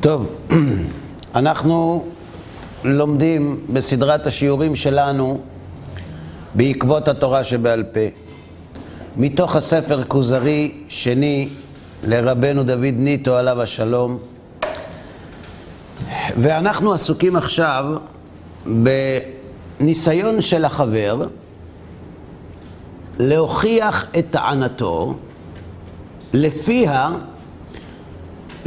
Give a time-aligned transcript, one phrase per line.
[0.00, 0.36] טוב,
[1.34, 2.04] אנחנו
[2.84, 5.40] לומדים בסדרת השיעורים שלנו
[6.54, 8.00] בעקבות התורה שבעל פה.
[9.16, 11.48] מתוך הספר כוזרי שני
[12.04, 14.18] לרבנו דוד ניטו עליו השלום.
[16.36, 17.84] ואנחנו עסוקים עכשיו
[19.80, 21.26] בניסיון של החבר
[23.18, 25.14] להוכיח את טענתו
[26.32, 27.10] לפיה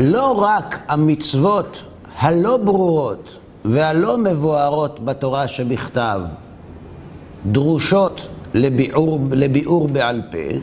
[0.01, 1.83] לא רק המצוות
[2.17, 6.21] הלא ברורות והלא מבוארות בתורה שבכתב
[7.45, 10.57] דרושות לביאור, לביאור בעל פה,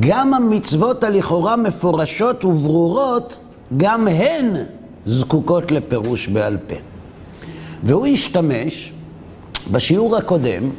[0.00, 3.36] גם המצוות הלכאורה מפורשות וברורות,
[3.76, 4.54] גם הן
[5.06, 6.74] זקוקות לפירוש בעל פה.
[7.82, 8.92] והוא השתמש
[9.70, 10.70] בשיעור הקודם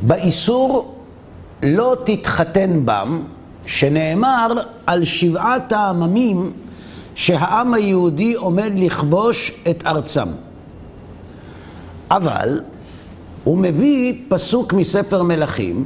[0.00, 0.94] באיסור
[1.62, 3.22] לא תתחתן בם,
[3.66, 4.52] שנאמר
[4.86, 6.52] על שבעת העממים
[7.14, 10.28] שהעם היהודי עומד לכבוש את ארצם.
[12.10, 12.60] אבל
[13.44, 15.84] הוא מביא פסוק מספר מלכים,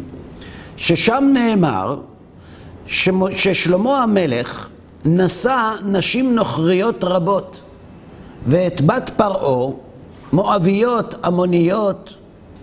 [0.77, 2.01] ששם נאמר
[2.87, 4.69] ששלמה המלך
[5.05, 7.61] נשא נשים נוכריות רבות,
[8.47, 9.73] ואת בת פרעה,
[10.33, 12.15] מואביות, עמוניות,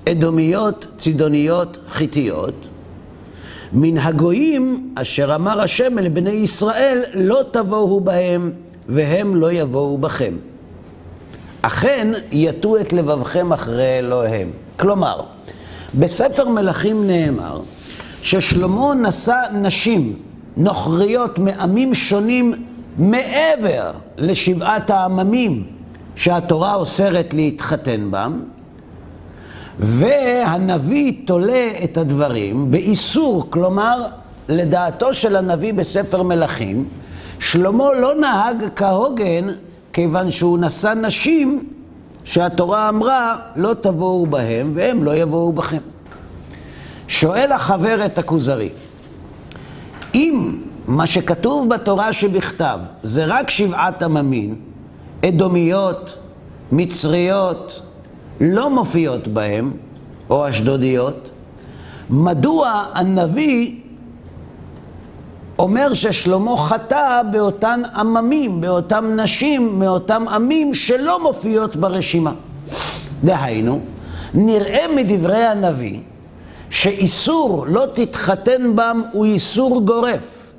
[0.10, 2.68] אדומיות, צידוניות, חיתיות,
[3.74, 8.52] מן הגויים אשר אמר השם אל בני ישראל לא תבואו בהם
[8.88, 10.34] והם לא יבואו בכם.
[11.62, 14.50] אכן יטו את לבבכם אחרי אלוהיהם.
[14.80, 15.22] כלומר,
[15.96, 17.62] בספר מלכים נאמר
[18.22, 20.14] ששלמה נשא נשים
[20.58, 22.54] נוכריות מעמים שונים
[22.98, 25.64] מעבר לשבעת העממים
[26.16, 28.40] שהתורה אוסרת להתחתן בם,
[29.80, 34.04] והנביא תולה את הדברים באיסור, כלומר,
[34.50, 36.88] לדעתו של הנביא בספר מלכים,
[37.40, 39.48] שלמה לא נהג כהוגן
[39.94, 41.70] כיוון שהוא נשא נשים
[42.24, 45.78] שהתורה אמרה לא תבואו בהם והם לא יבואו בכם.
[47.08, 48.70] שואל החבר את הכוזרי,
[50.16, 50.56] אם
[50.88, 54.56] מה שכתוב בתורה שבכתב זה רק שבעת עממין,
[55.26, 56.18] אדומיות,
[56.72, 57.82] מצריות,
[58.42, 59.72] לא מופיעות בהם,
[60.30, 61.30] או אשדודיות,
[62.10, 63.76] מדוע הנביא
[65.60, 72.32] אומר ששלמה חטא באותן עממים, באותן נשים, מאותם עמים שלא מופיעות ברשימה.
[73.24, 73.80] דהיינו,
[74.34, 76.00] נראה מדברי הנביא
[76.70, 80.54] שאיסור לא תתחתן בם הוא איסור גורף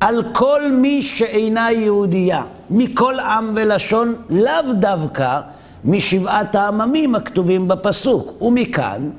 [0.00, 5.40] על כל מי שאינה יהודייה, מכל עם ולשון, לאו דווקא
[5.84, 8.42] משבעת העממים הכתובים בפסוק.
[8.42, 9.10] ומכאן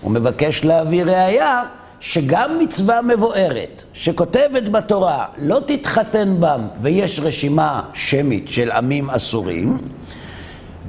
[0.00, 1.62] הוא מבקש להביא ראייה
[2.00, 9.78] שגם מצווה מבוארת שכותבת בתורה לא תתחתן בם ויש רשימה שמית של עמים אסורים,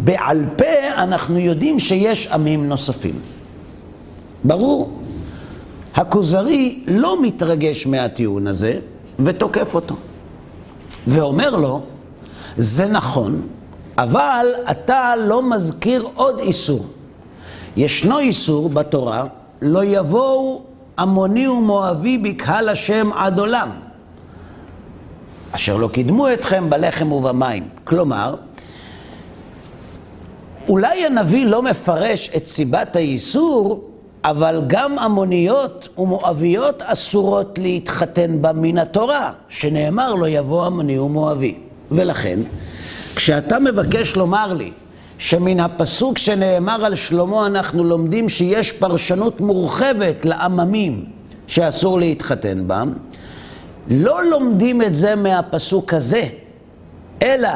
[0.04, 3.20] בעל פה אנחנו יודעים שיש עמים נוספים.
[4.44, 5.00] ברור.
[5.96, 8.80] הכוזרי לא מתרגש מהטיעון הזה
[9.20, 9.96] ותוקף אותו.
[11.08, 11.82] ואומר לו,
[12.58, 13.42] זה נכון,
[14.04, 16.86] אבל אתה לא מזכיר עוד איסור.
[17.78, 19.24] ישנו איסור בתורה,
[19.62, 20.62] לא יבואו
[21.00, 23.70] עמוני ומואבי בקהל השם עד עולם,
[25.52, 27.64] אשר לא קידמו אתכם בלחם ובמים.
[27.84, 28.36] כלומר,
[30.70, 33.84] אולי הנביא לא מפרש את סיבת האיסור,
[34.24, 41.56] אבל גם עמוניות ומואביות אסורות להתחתן בה מן התורה, שנאמר לא יבוא עמוני ומואבי.
[41.92, 42.40] ולכן,
[43.20, 44.72] כשאתה מבקש לומר לי
[45.18, 51.06] שמן הפסוק שנאמר על שלמה אנחנו לומדים שיש פרשנות מורחבת לעממים
[51.48, 52.94] שאסור להתחתן בם,
[53.88, 56.24] לא לומדים את זה מהפסוק הזה,
[57.24, 57.50] אלא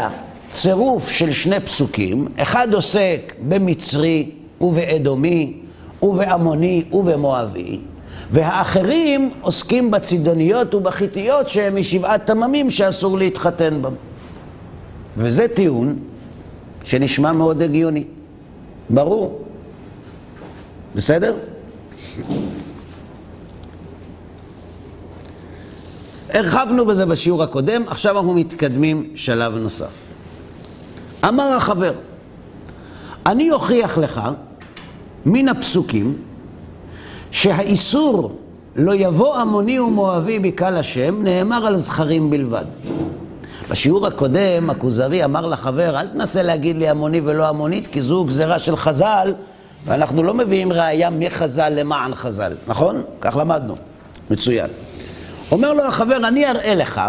[0.52, 4.30] צירוף של שני פסוקים, אחד עוסק במצרי
[4.62, 5.54] ובאדומי
[6.02, 7.80] ובעמוני ובמואבי,
[8.30, 13.94] והאחרים עוסקים בצידוניות ובחיתיות שהם משבעת עממים שאסור להתחתן בם.
[15.18, 16.00] וזה טיעון
[16.84, 18.04] שנשמע מאוד הגיוני.
[18.90, 19.46] ברור.
[20.96, 21.36] בסדר?
[26.30, 29.92] הרחבנו בזה בשיעור הקודם, עכשיו אנחנו מתקדמים שלב נוסף.
[31.28, 31.94] אמר החבר,
[33.26, 34.22] אני אוכיח לך
[35.26, 36.16] מן הפסוקים
[37.32, 38.40] שהאיסור
[38.76, 42.66] לא יבוא עמוני ומואבי בקהל השם נאמר על זכרים בלבד.
[43.70, 48.60] בשיעור הקודם הכוזרי אמר לחבר, אל תנסה להגיד לי המוני ולא המונית, כי זו גזירה
[48.60, 49.34] של חז"ל,
[49.86, 53.04] ואנחנו לא מביאים ראייה מחז"ל למען חז"ל, נכון?
[53.22, 53.76] כך למדנו.
[54.32, 54.68] מצוין.
[55.52, 57.02] אומר לו החבר, אני אראה לך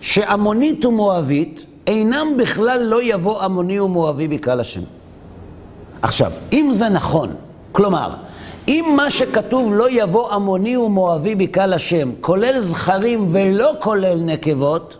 [0.00, 4.80] שעמונית ומואבית אינם בכלל לא יבוא עמוני ומואבי בקהל השם.
[6.02, 7.34] עכשיו, אם זה נכון,
[7.72, 8.10] כלומר,
[8.68, 14.96] אם מה שכתוב לא יבוא עמוני ומואבי בקהל השם, כולל זכרים ולא כולל נקבות,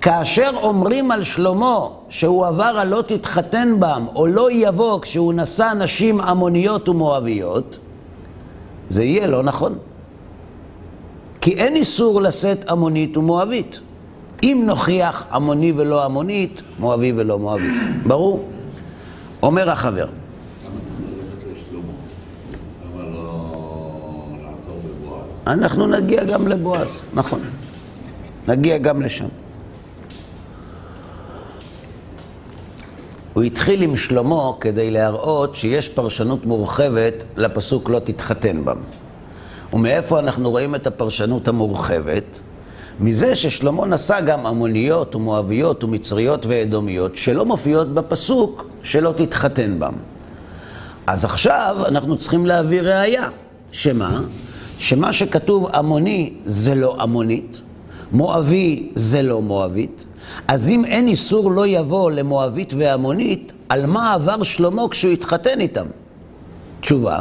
[0.00, 1.78] כאשר אומרים על שלמה
[2.08, 7.78] שהוא עבר על לא תתחתן בם, או לא יבוא כשהוא נשא נשים עמוניות ומואביות,
[8.88, 9.78] זה יהיה לא נכון.
[11.40, 13.80] כי אין איסור לשאת עמונית ומואבית.
[14.42, 17.72] אם נוכיח עמוני ולא עמונית, מואבי ולא מואבית.
[18.06, 18.48] ברור?
[19.42, 20.06] אומר החבר.
[25.46, 27.40] אנחנו נגיע גם לבועז, נכון.
[28.48, 29.28] נגיע גם לשם.
[33.38, 38.76] הוא התחיל עם שלמה כדי להראות שיש פרשנות מורחבת לפסוק לא תתחתן בם.
[39.72, 42.40] ומאיפה אנחנו רואים את הפרשנות המורחבת?
[43.00, 49.94] מזה ששלמה נשא גם עמוניות ומואביות ומצריות ואדומיות שלא מופיעות בפסוק שלא תתחתן בם.
[51.06, 53.28] אז עכשיו אנחנו צריכים להביא ראייה.
[53.72, 54.20] שמה?
[54.78, 57.62] שמה שכתוב עמוני זה לא עמונית,
[58.12, 60.04] מואבי זה לא מואבית,
[60.48, 65.86] אז אם אין איסור לא יבוא למואבית ועמונית, על מה עבר שלמה כשהוא התחתן איתם?
[66.80, 67.20] תשובה,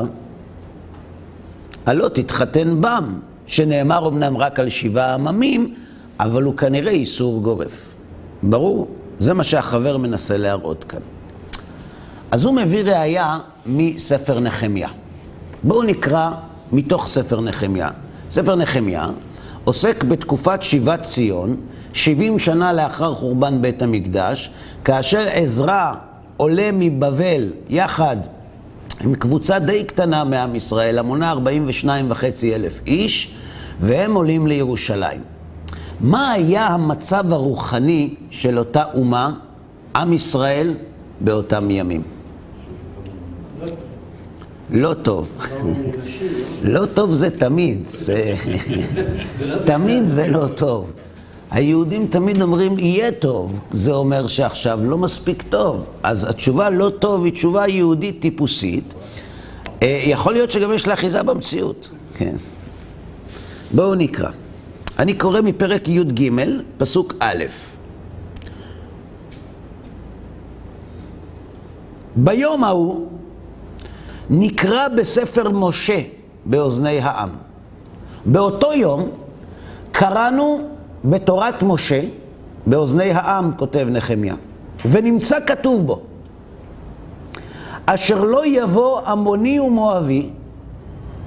[1.86, 5.74] הלא תתחתן בם, שנאמר אמנם רק על שבעה עממים,
[6.20, 7.96] אבל הוא כנראה איסור גורף.
[8.44, 8.88] ברור?
[9.20, 11.00] זה מה שהחבר מנסה להראות כאן.
[12.32, 14.90] אז הוא מביא ראייה מספר נחמיה.
[15.64, 16.32] בואו נקרא
[16.72, 17.90] מתוך ספר נחמיה.
[18.32, 19.08] ספר נחמיה
[19.64, 21.56] עוסק בתקופת שיבת ציון,
[21.94, 24.52] 70 שנה לאחר חורבן בית המקדש,
[24.84, 25.94] כאשר עזרא
[26.38, 28.18] עולה מבבל יחד
[29.02, 33.34] עם קבוצה די קטנה מעם ישראל, המונה 42 וחצי אלף איש,
[33.82, 35.22] והם עולים לירושלים.
[36.00, 39.32] מה היה המצב הרוחני של אותה אומה,
[39.96, 40.74] עם ישראל,
[41.22, 42.02] באותם ימים?
[44.70, 45.48] לא טוב.
[46.64, 47.80] לא טוב זה תמיד.
[49.66, 50.92] תמיד זה לא טוב.
[51.52, 53.60] היהודים תמיד אומרים, יהיה טוב.
[53.72, 55.86] זה אומר שעכשיו לא מספיק טוב.
[56.04, 58.94] אז התשובה לא טוב היא תשובה יהודית טיפוסית.
[59.84, 61.90] אה, יכול להיות שגם יש לה אחיזה במציאות.
[62.16, 62.36] כן.
[63.72, 64.30] בואו נקרא.
[65.00, 66.32] אני קורא מפרק י"ג,
[66.78, 67.44] פסוק א'.
[72.16, 73.08] ביום ההוא
[74.30, 76.00] נקרא בספר משה
[76.46, 77.30] באוזני העם.
[78.26, 79.10] באותו יום
[79.92, 80.77] קראנו
[81.10, 82.00] בתורת משה,
[82.66, 84.36] באוזני העם, כותב נחמיה,
[84.86, 86.02] ונמצא כתוב בו,
[87.86, 90.30] אשר לא יבוא עמוני ומואבי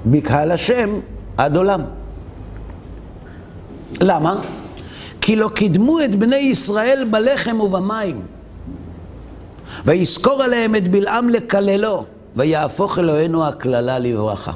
[0.06, 0.90] בקהל השם
[1.36, 1.80] עד עולם.
[4.00, 4.40] למה?
[5.20, 8.22] כי לא קידמו את בני ישראל בלחם ובמים,
[9.84, 12.04] ויזכור עליהם את בלעם לקללו.
[12.36, 14.52] ויהפוך אלוהינו הקללה לברכה.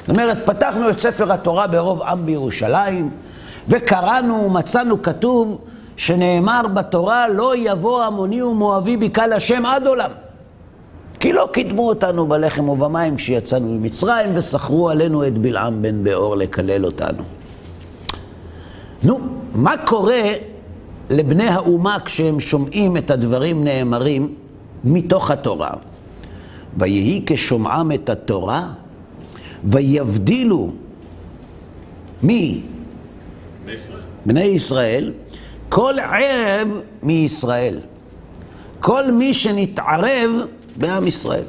[0.00, 3.10] זאת אומרת, פתחנו את ספר התורה ברוב עם בירושלים,
[3.68, 5.58] וקראנו, מצאנו כתוב,
[5.96, 10.10] שנאמר בתורה, לא יבוא עמוני ומואבי בקהל השם עד עולם.
[11.20, 16.86] כי לא קידמו אותנו בלחם ובמים כשיצאנו ממצרים, וסחרו עלינו את בלעם בן באור לקלל
[16.86, 17.22] אותנו.
[19.02, 19.18] נו,
[19.54, 20.22] מה קורה
[21.10, 24.34] לבני האומה כשהם שומעים את הדברים נאמרים
[24.84, 25.70] מתוך התורה?
[26.76, 28.68] ויהי כשומעם את התורה,
[29.64, 30.70] ויבדילו
[32.22, 32.62] מי?
[34.26, 35.12] בני ישראל.
[35.68, 36.68] כל ערב
[37.02, 37.78] מישראל.
[38.80, 40.30] כל מי שנתערב
[40.76, 41.44] בעם ישראל.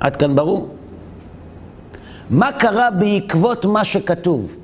[0.00, 0.68] עד כאן ברור?
[2.30, 4.56] מה קרה בעקבות מה שכתוב?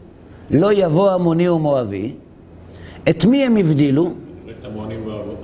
[0.50, 2.12] לא יבוא עמוני ומואבי.
[3.10, 4.12] את מי הם הבדילו?
[4.50, 5.36] את המואנים והמואבים.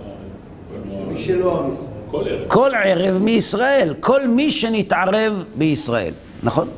[1.08, 1.88] מי שלא עם ישראל.
[2.10, 2.48] כל ערב.
[2.48, 6.68] כל ערב מישראל, כל מי שנתערב בישראל, נכון?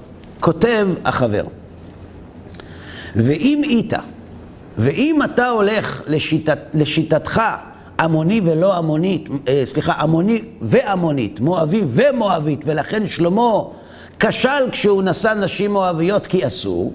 [0.41, 1.45] כותב החבר.
[3.17, 3.99] ואם איתה,
[4.79, 7.43] ואם אתה הולך לשיטת, לשיטתך
[8.01, 13.63] עמוני ולא עמונית, אה, סליחה, עמוני ועמונית, מואבי ומואבית, ולכן שלמה
[14.21, 16.93] כשל כשהוא נשא נשים מואביות כי אסור,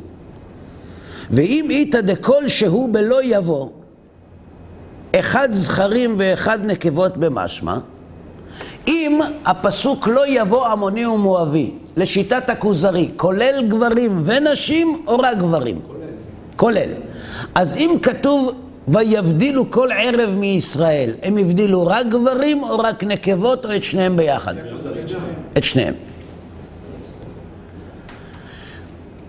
[1.29, 3.67] ואם איתה דכל שהוא בלא יבוא,
[5.15, 7.77] אחד זכרים ואחד נקבות במשמע,
[8.87, 15.79] אם הפסוק לא יבוא עמוני ומואבי, לשיטת הכוזרי, כולל גברים ונשים או רק גברים?
[16.61, 16.89] כולל.
[17.55, 18.51] אז אם כתוב
[18.87, 24.55] ויבדילו כל ערב מישראל, הם הבדילו רק גברים או רק נקבות או את שניהם ביחד?
[25.57, 25.93] את שניהם.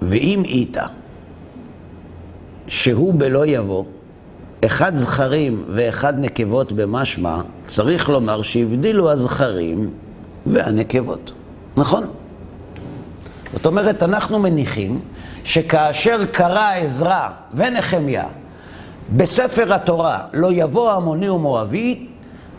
[0.02, 0.84] ואם איתה,
[2.66, 3.84] שהוא בלא יבוא,
[4.64, 9.90] אחד זכרים ואחד נקבות במשמע, צריך לומר שהבדילו הזכרים
[10.46, 11.32] והנקבות,
[11.76, 12.06] נכון?
[13.52, 15.00] זאת אומרת, אנחנו מניחים
[15.44, 18.24] שכאשר קרא עזרא ונחמיה
[19.16, 22.06] בספר התורה לא יבוא עמוני ומואבי,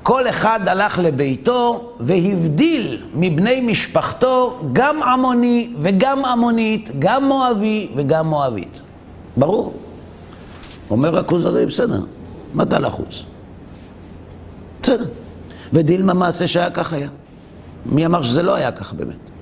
[0.04, 8.82] כל אחד הלך לביתו והבדיל מבני משפחתו גם עמוני וגם עמונית, גם מואבי וגם מואבית.
[9.38, 9.74] ברור.
[10.90, 12.02] אומר הכוזרי, בסדר,
[12.54, 13.24] מה אתה לחוץ?
[14.82, 15.06] בסדר.
[15.74, 17.10] ודילמה מעשה שהיה כך היה.
[17.86, 19.33] מי אמר שזה לא היה כך באמת?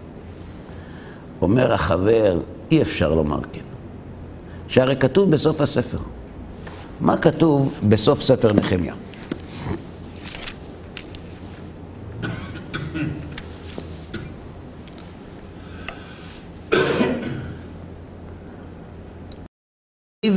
[1.41, 2.39] אומר החבר,
[2.71, 3.62] אי אפשר לומר כן.
[4.67, 5.98] שהרי כתוב בסוף הספר.
[7.01, 8.93] מה כתוב בסוף ספר נחמיה?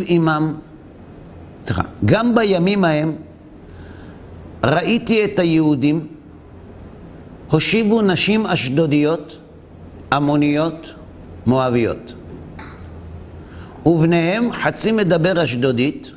[0.06, 0.54] עמם,
[1.66, 3.16] סליחה, גם בימים ההם
[4.64, 6.06] ראיתי את היהודים
[7.50, 9.38] הושיבו נשים אשדודיות,
[10.14, 10.94] עמוניות,
[11.46, 12.14] מואביות.
[13.86, 16.10] ובניהם חצי מדבר אשדודית,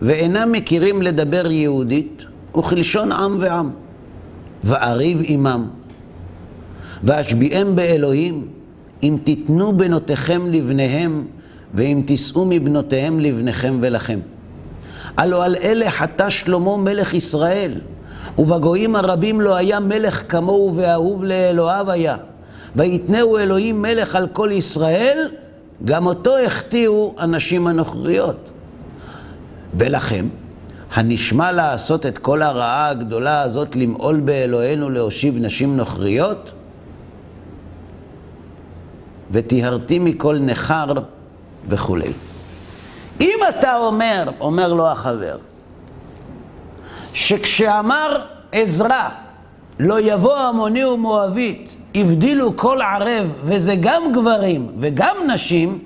[0.00, 2.24] ואינם מכירים לדבר יהודית,
[2.56, 3.70] וכלשון עם ועם.
[4.64, 5.68] ואריב עמם,
[7.02, 8.48] ואשביעם באלוהים,
[9.02, 11.24] אם תיתנו בנותיכם לבניהם,
[11.74, 14.18] ואם תישאו מבנותיהם לבניכם ולכם.
[15.16, 17.72] הלא על אלה חטא שלמה מלך ישראל,
[18.38, 22.16] ובגויים הרבים לא היה מלך כמוהו ואהוב לאלוהיו היה.
[22.76, 25.30] ויתנאו אלוהים מלך על כל ישראל,
[25.84, 28.50] גם אותו החטיאו הנשים הנוכריות.
[29.74, 30.28] ולכם,
[30.92, 36.52] הנשמע לעשות את כל הרעה הגדולה הזאת, למעול באלוהינו להושיב נשים נוכריות?
[39.30, 40.86] וטיהרתי מכל נכר
[41.68, 42.12] וכולי.
[43.20, 45.36] אם אתה אומר, אומר לו החבר,
[47.12, 48.20] שכשאמר
[48.52, 49.08] עזרא,
[49.78, 55.78] לא יבוא עמוני ומואבית, הבדילו כל ערב, וזה גם גברים וגם נשים,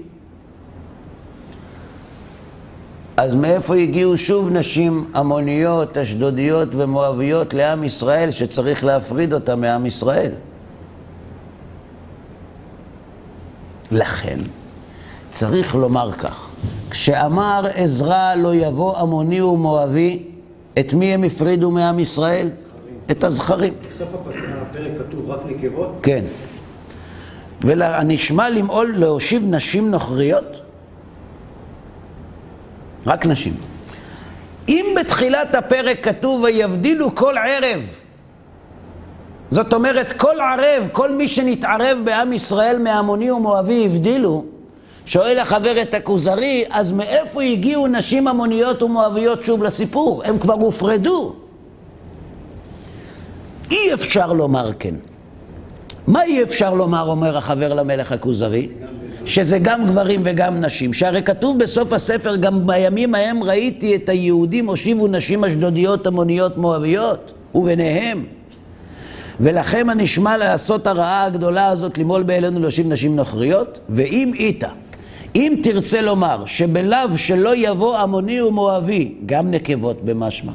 [3.16, 10.30] אז מאיפה הגיעו שוב נשים עמוניות, אשדודיות ומואביות לעם ישראל, שצריך להפריד אותם מעם ישראל?
[13.90, 14.36] לכן,
[15.32, 16.48] צריך לומר כך,
[16.90, 20.22] כשאמר עזרא לא יבוא עמוני ומואבי,
[20.78, 22.50] את מי הם הפרידו מעם ישראל?
[23.10, 23.74] את הזכרים.
[23.88, 24.08] בסוף
[24.78, 25.92] הפרק כתוב רק נקבות?
[26.02, 26.24] כן.
[27.60, 30.60] והנשמע למעול להושיב נשים נוכריות?
[33.06, 33.54] רק נשים.
[34.68, 37.80] אם בתחילת הפרק כתוב ויבדילו כל ערב,
[39.50, 44.44] זאת אומרת כל ערב, כל מי שנתערב בעם ישראל מהמוני ומואבי הבדילו,
[45.06, 50.22] שואל החבר את הכוזרי, אז מאיפה הגיעו נשים המוניות ומואביות שוב לסיפור?
[50.24, 51.34] הם כבר הופרדו.
[53.70, 54.94] אי אפשר לומר כן.
[56.06, 58.68] מה אי אפשר לומר, אומר החבר למלך הכוזרי?
[59.24, 60.92] שזה גם גברים וגם נשים.
[60.92, 67.32] שהרי כתוב בסוף הספר, גם בימים ההם ראיתי את היהודים הושיבו נשים אשדודיות המוניות מואביות,
[67.54, 68.24] וביניהם.
[69.40, 74.68] ולכם הנשמע לעשות הרעה הגדולה הזאת, למעול באלינו להושיב נשים נוכריות, ואם איתה.
[75.36, 80.52] אם תרצה לומר שבלאו שלא יבוא עמוני ומואבי, גם נקבות במשמע.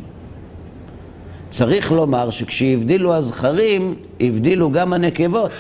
[1.54, 5.52] צריך לומר שכשהבדילו הזכרים, הבדילו גם הנקבות.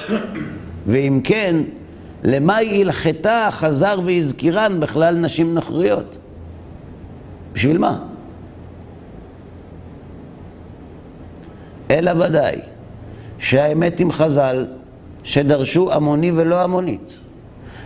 [0.85, 1.55] ואם כן,
[2.23, 6.17] למה היא הלכתה, חזר והזכירן בכלל נשים נוכריות?
[7.53, 7.97] בשביל מה?
[11.91, 12.59] אלא ודאי
[13.39, 14.65] שהאמת עם חז"ל
[15.23, 17.17] שדרשו עמוני ולא עמונית.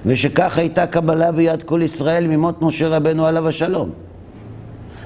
[0.05, 3.89] ושכך הייתה קבלה ביד כל ישראל ממות משה רבנו עליו השלום.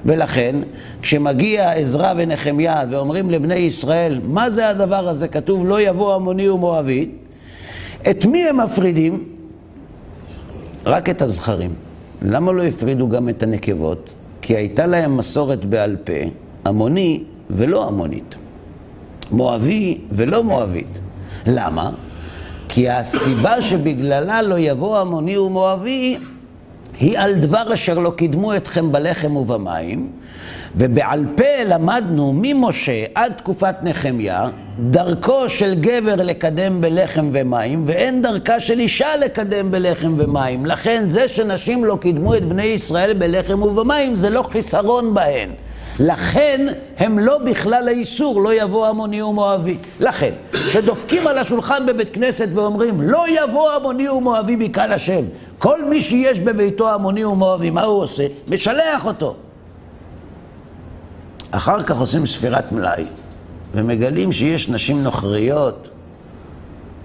[0.04, 0.56] ולכן,
[1.02, 5.28] כשמגיע עזרא ונחמיה ואומרים לבני ישראל, מה זה הדבר הזה?
[5.28, 7.10] כתוב לא יבוא עמוני ומואבי,
[8.10, 9.24] את מי הם מפרידים?
[10.86, 11.74] רק את הזכרים.
[12.22, 14.14] למה לא הפרידו גם את הנקבות?
[14.42, 16.12] כי הייתה להם מסורת בעל פה,
[16.66, 18.36] עמוני ולא עמונית.
[19.30, 21.00] מואבי ולא מואבית.
[21.46, 21.90] למה?
[22.68, 26.18] כי הסיבה שבגללה לא יבוא עמוני ומואבי
[27.02, 30.08] היא על דבר אשר לא קידמו אתכם בלחם ובמים,
[30.76, 34.48] ובעל פה למדנו ממשה עד תקופת נחמיה,
[34.90, 40.66] דרכו של גבר לקדם בלחם ומים, ואין דרכה של אישה לקדם בלחם ומים.
[40.66, 45.50] לכן זה שנשים לא קידמו את בני ישראל בלחם ובמים, זה לא חיסרון בהן.
[45.98, 46.66] לכן
[46.98, 49.76] הם לא בכלל האיסור, לא יבוא עמוני ומואבי.
[50.00, 55.24] לכן, כשדופקים על השולחן בבית כנסת ואומרים, לא יבוא עמוני ומואבי בקהל השם,
[55.62, 58.26] כל מי שיש בביתו עמוני ומואבי, מה הוא עושה?
[58.48, 59.34] משלח אותו.
[61.50, 63.04] אחר כך עושים ספירת מלאי,
[63.74, 65.90] ומגלים שיש נשים נוכריות,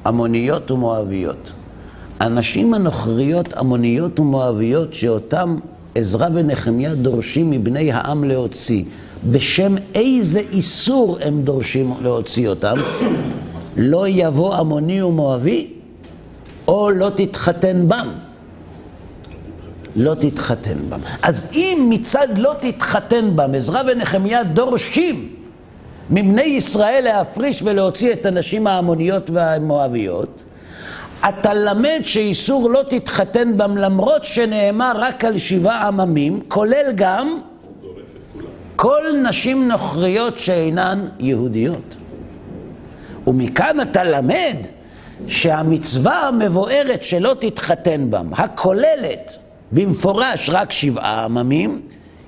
[0.06, 1.54] עמוניות ומואביות.
[2.20, 5.56] הנשים הנוכריות, עמוניות ומואביות, שאותם
[5.96, 8.84] עזרא ונחמיה דורשים מבני העם להוציא,
[9.32, 12.76] בשם איזה איסור הם דורשים להוציא אותם?
[13.78, 15.68] לא יבוא עמוני ומואבי,
[16.68, 18.27] או לא תתחתן בם.
[19.98, 21.00] לא תתחתן בם.
[21.24, 25.36] אז אם מצד לא תתחתן בם, עזרא ונחמיה דורשים
[26.10, 30.44] מבני ישראל להפריש ולהוציא את הנשים ההמוניות והמואביות,
[31.30, 37.40] אתה למד שאיסור לא תתחתן בם למרות שנאמר רק על שבעה עממים, כולל גם
[38.76, 41.96] כל נשים נוכריות שאינן יהודיות.
[43.28, 44.58] ומכאן אתה למד
[45.28, 49.38] שהמצווה המבוארת שלא תתחתן בם, הכוללת
[49.72, 51.82] במפורש רק שבעה עממים,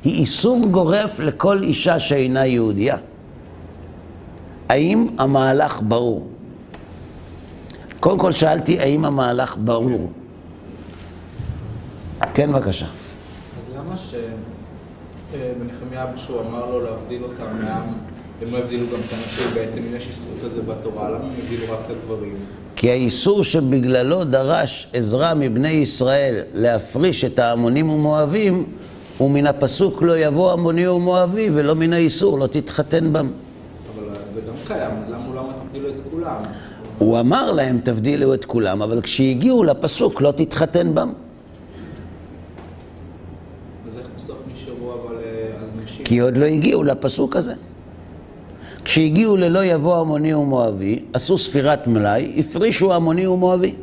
[0.03, 2.97] היא איסור גורף לכל אישה שאינה יהודייה.
[4.69, 6.27] האם המהלך ברור?
[7.99, 10.11] קודם כל שאלתי האם המהלך ברור.
[12.33, 12.85] כן, בבקשה.
[12.85, 17.93] אז למה שבנחמיה אבשו אמר לו להבדיל אותם מהעם,
[18.41, 21.73] הם לא הבדילו גם את הנשים בעצם, אם יש איסור כזה בתורה, למה הם הבדילו
[21.73, 22.35] רק את הגברים?
[22.79, 28.65] כי האיסור שבגללו דרש עזרא מבני ישראל להפריש את ההמונים ומואבים,
[29.17, 33.27] הוא מן הפסוק לא יבוא המוני ומואבי, ולא מן האיסור, לא תתחתן בם.
[33.95, 36.35] אבל זה גם קיים, למה הוא לא תבדילו את כולם?
[36.97, 41.11] הוא אמר להם, תבדילו את כולם, אבל כשהגיעו לפסוק, לא תתחתן בם.
[43.87, 46.05] אז איך בסוף נשארו אבל אה?
[46.05, 47.53] כי עוד לא הגיעו לפסוק הזה.
[48.89, 53.73] כשהגיעו ללא יבוא עמוני ומואבי, עשו ספירת מלאי, הפרישו עמוני ומואבי.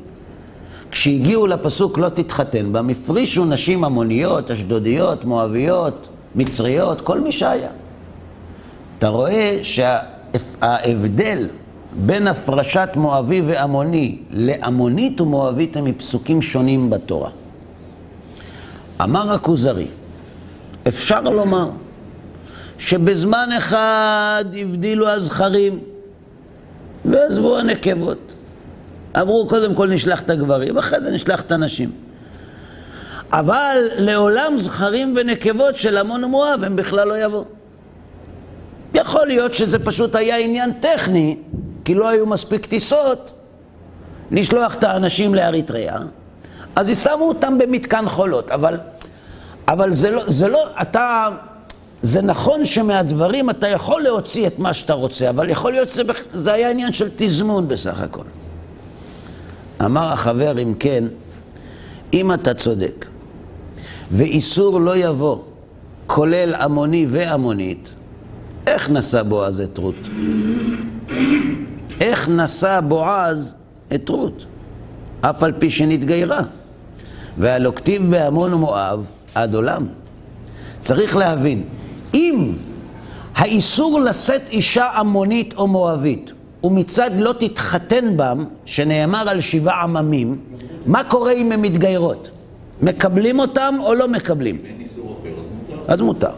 [0.91, 7.69] כשהגיעו לפסוק לא תתחתן בם, הפרישו נשים עמוניות, אשדודיות, מואביות, מצריות, כל מי שהיה.
[8.99, 11.49] אתה רואה שההבדל
[11.93, 17.31] בין הפרשת מואבי ועמוני לעמונית ומואבית הם מפסוקים שונים בתורה.
[19.03, 19.87] אמר הכוזרי,
[20.89, 21.71] אפשר לומר
[22.79, 25.79] שבזמן אחד הבדילו הזכרים
[27.05, 28.33] ועזבו הנקבות.
[29.21, 31.91] אמרו קודם כל נשלח את הגברים, אחרי זה נשלח את הנשים.
[33.33, 37.45] אבל לעולם זכרים ונקבות של עמון ומואב הם בכלל לא יבואו.
[38.95, 41.37] יכול להיות שזה פשוט היה עניין טכני,
[41.85, 43.33] כי לא היו מספיק טיסות
[44.31, 45.99] לשלוח את האנשים לאריתריאה,
[46.77, 48.79] אז שמו אותם במתקן חולות, אבל,
[49.69, 51.29] אבל זה, לא, זה לא, אתה,
[52.03, 56.53] זה נכון שמהדברים אתה יכול להוציא את מה שאתה רוצה, אבל יכול להיות שזה זה
[56.53, 58.25] היה עניין של תזמון בסך הכל.
[59.85, 61.05] אמר החבר, אם כן,
[62.13, 63.07] אם אתה צודק,
[64.11, 65.39] ואיסור לא יבוא,
[66.07, 67.89] כולל עמוני ועמונית,
[68.67, 69.95] איך נשא בועז את רות?
[72.01, 73.55] איך נשא בועז
[73.95, 74.45] את רות?
[75.21, 76.41] אף על פי שנתגיירה.
[77.39, 79.05] והלא כתיב בעמון ומואב
[79.35, 79.87] עד עולם.
[80.81, 81.63] צריך להבין,
[82.17, 82.53] אם
[83.35, 86.33] האיסור לשאת אישה עמונית או מואבית
[86.65, 90.39] ומצד לא תתחתן בם, שנאמר על שבעה עממים,
[90.87, 92.29] מה קורה אם הן מתגיירות?
[92.83, 94.57] מקבלים אותם או לא מקבלים?
[94.57, 95.93] אז מותר.
[95.93, 96.31] אז מותר.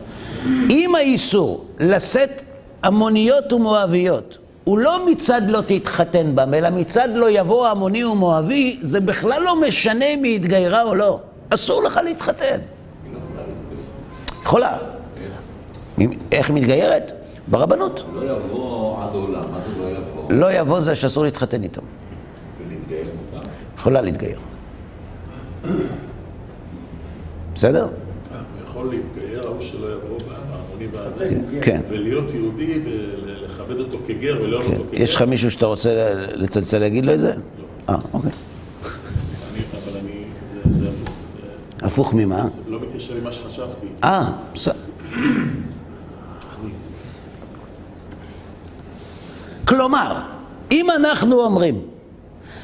[0.70, 2.44] אם האיסור לשאת
[2.84, 9.00] עמוניות ומואביות הוא לא מצד לא תתחתן בם, אלא מצד לא יבוא עמוני ומואבי, זה
[9.00, 11.20] בכלל לא משנה אם היא התגיירה או לא.
[11.50, 12.58] אסור לך להתחתן.
[14.42, 14.76] יכולה.
[16.32, 17.12] איך מתגיירת?
[17.48, 18.04] ברבנות.
[18.14, 20.32] לא יבוא עד עולם, מה זה לא יבוא?
[20.32, 21.80] לא יבוא זה שאסור להתחתן איתם.
[22.68, 23.46] ולהתגייר מותר?
[23.78, 24.38] יכולה להתגייר.
[27.54, 27.88] בסדר?
[28.64, 31.80] יכול להתגייר, ההוא שלא יבוא בהמוני והזה, כן.
[31.88, 34.72] ולהיות יהודי ולכבד אותו כגר ולאהוב כן.
[34.72, 35.02] אותו כגר.
[35.02, 37.32] יש לך מישהו שאתה רוצה לצלצל להגיד לו את זה?
[37.88, 38.30] אה, אוקיי.
[38.30, 40.24] אני- אבל אני,
[41.82, 42.46] הפוך, ממה?
[42.46, 43.86] זה לא מתיישב עם מה שחשבתי.
[44.04, 44.74] אה, בסדר.
[49.78, 50.20] כלומר,
[50.72, 51.80] אם אנחנו אומרים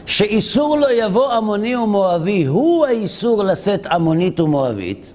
[0.07, 5.14] שאיסור לא יבוא עמוני ומואבי הוא האיסור לשאת עמונית ומואבית,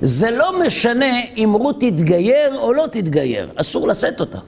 [0.00, 4.38] זה לא משנה אם רות תתגייר או לא תתגייר, אסור לשאת אותה.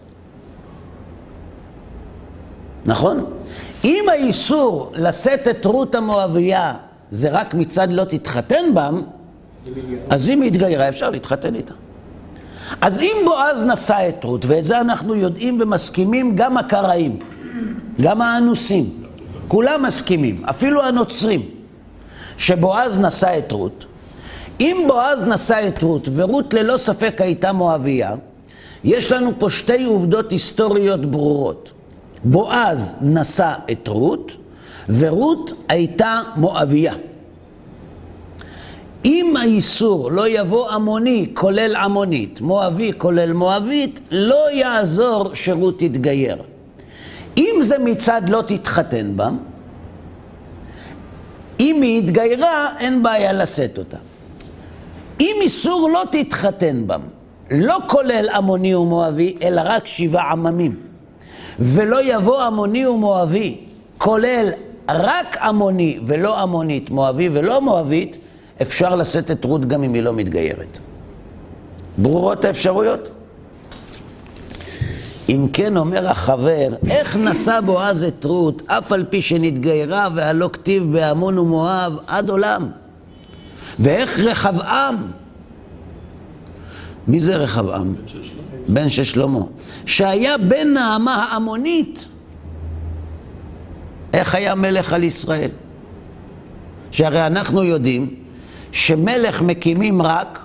[2.87, 3.25] נכון?
[3.85, 6.75] אם האיסור לשאת את רות המואבייה
[7.11, 9.03] זה רק מצד לא תתחתן בם,
[10.11, 11.75] אז אם היא התגיירה אפשר להתחתן איתה.
[12.81, 17.19] אז אם בועז נשא את רות, ואת זה אנחנו יודעים ומסכימים גם הקראים,
[18.01, 18.91] גם האנוסים,
[19.49, 21.43] כולם מסכימים, אפילו הנוצרים,
[22.37, 23.85] שבועז נשא את רות,
[24.61, 28.15] אם בועז נשא את רות, ורות ללא ספק הייתה מואבייה,
[28.85, 31.73] יש לנו פה שתי עובדות היסטוריות ברורות.
[32.25, 34.37] בועז נשא את רות,
[34.89, 36.95] ורות הייתה מואביה.
[39.05, 46.43] אם האיסור לא יבוא עמוני כולל עמונית, מואבי כולל מואבית, לא יעזור שרות תתגייר.
[47.37, 49.37] אם זה מצד לא תתחתן בם,
[51.61, 53.97] אם היא התגיירה, אין בעיה לשאת אותה.
[55.21, 57.01] אם איסור לא תתחתן בם,
[57.51, 60.77] לא כולל עמוני ומואבי, אלא רק שבעה עממים,
[61.59, 63.57] ולא יבוא עמוני ומואבי,
[63.99, 64.49] כולל
[64.89, 68.17] רק עמוני ולא עמונית, מואבי ולא מואבית,
[68.63, 70.79] אפשר לשאת את רות גם אם היא לא מתגיירת.
[71.99, 73.11] ברורות האפשרויות?
[75.29, 80.93] אם כן, אומר החבר, איך נשא בועז את רות, אף על פי שנתגיירה והלא כתיב
[80.93, 82.71] בעמון ומואב עד עולם?
[83.79, 84.97] ואיך רחבעם?
[87.09, 87.95] מי זה רחבעם?
[88.69, 89.41] בן של שלמה.
[89.87, 92.09] שהיה בן נעמה העמונית.
[94.13, 95.51] איך היה מלך על ישראל?
[96.91, 98.15] שהרי אנחנו יודעים
[98.73, 100.39] שמלך מקימים רק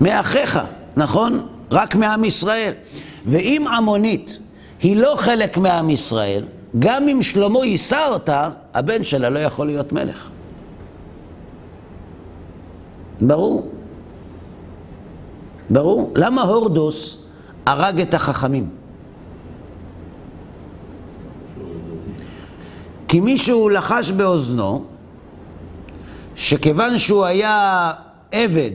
[0.00, 0.60] מאחיך,
[0.96, 1.46] נכון?
[1.70, 2.72] רק מעם ישראל.
[3.26, 4.38] ואם עמונית
[4.82, 6.44] היא לא חלק מעם ישראל,
[6.78, 10.28] גם אם שלמה יישא אותה, הבן שלה לא יכול להיות מלך.
[13.20, 13.68] ברור.
[15.70, 16.12] ברור.
[16.16, 17.18] למה הורדוס
[17.66, 18.70] הרג את החכמים?
[23.08, 24.84] כי מישהו לחש באוזנו
[26.42, 27.90] שכיוון שהוא היה
[28.32, 28.70] עבד,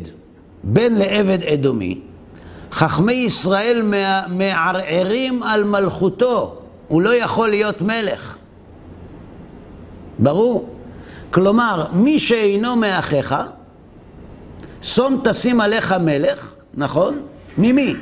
[0.64, 2.00] בן לעבד אדומי,
[2.72, 3.92] חכמי ישראל
[4.28, 8.38] מערערים על מלכותו, הוא לא יכול להיות מלך.
[10.20, 10.76] ברור.
[11.32, 13.36] כלומר, מי שאינו מאחיך,
[14.82, 17.22] שום תשים עליך מלך, נכון?
[17.58, 17.94] ממי?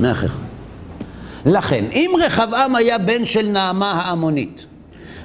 [0.00, 0.38] מאחיך.
[1.46, 4.66] לכן, אם רחבעם היה בן של נעמה העמונית,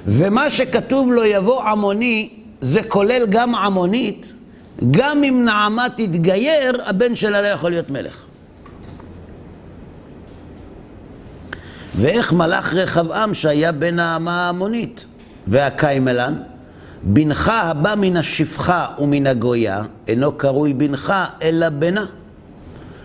[0.06, 4.32] ומה שכתוב לו יבוא עמוני, זה כולל גם עמונית,
[4.90, 8.24] גם אם נעמה תתגייר, הבן שלה לא יכול להיות מלך.
[11.96, 15.06] ואיך מלך רחבעם שהיה בן נעמה העמונית?
[15.46, 16.34] והקיימלן,
[17.02, 22.04] בנך הבא מן השפחה ומן הגויה, אינו קרוי בנך אלא בנה.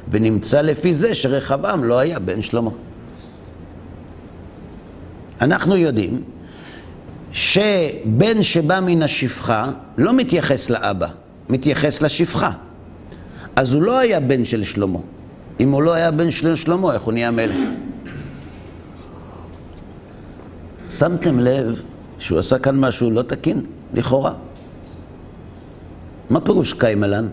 [0.09, 2.71] ונמצא לפי זה שרחבעם לא היה בן שלמה.
[5.41, 6.23] אנחנו יודעים
[7.31, 11.07] שבן שבא מן השפחה לא מתייחס לאבא,
[11.49, 12.51] מתייחס לשפחה.
[13.55, 14.99] אז הוא לא היה בן של שלמה.
[15.59, 17.55] אם הוא לא היה בן של שלמה, איך הוא נהיה מלך?
[20.89, 21.81] שמתם לב
[22.19, 24.33] שהוא עשה כאן משהו לא תקין, לכאורה.
[26.29, 27.27] מה פירוש קיימלן?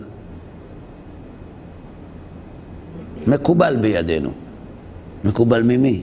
[3.27, 4.31] מקובל בידינו.
[5.23, 6.01] מקובל ממי?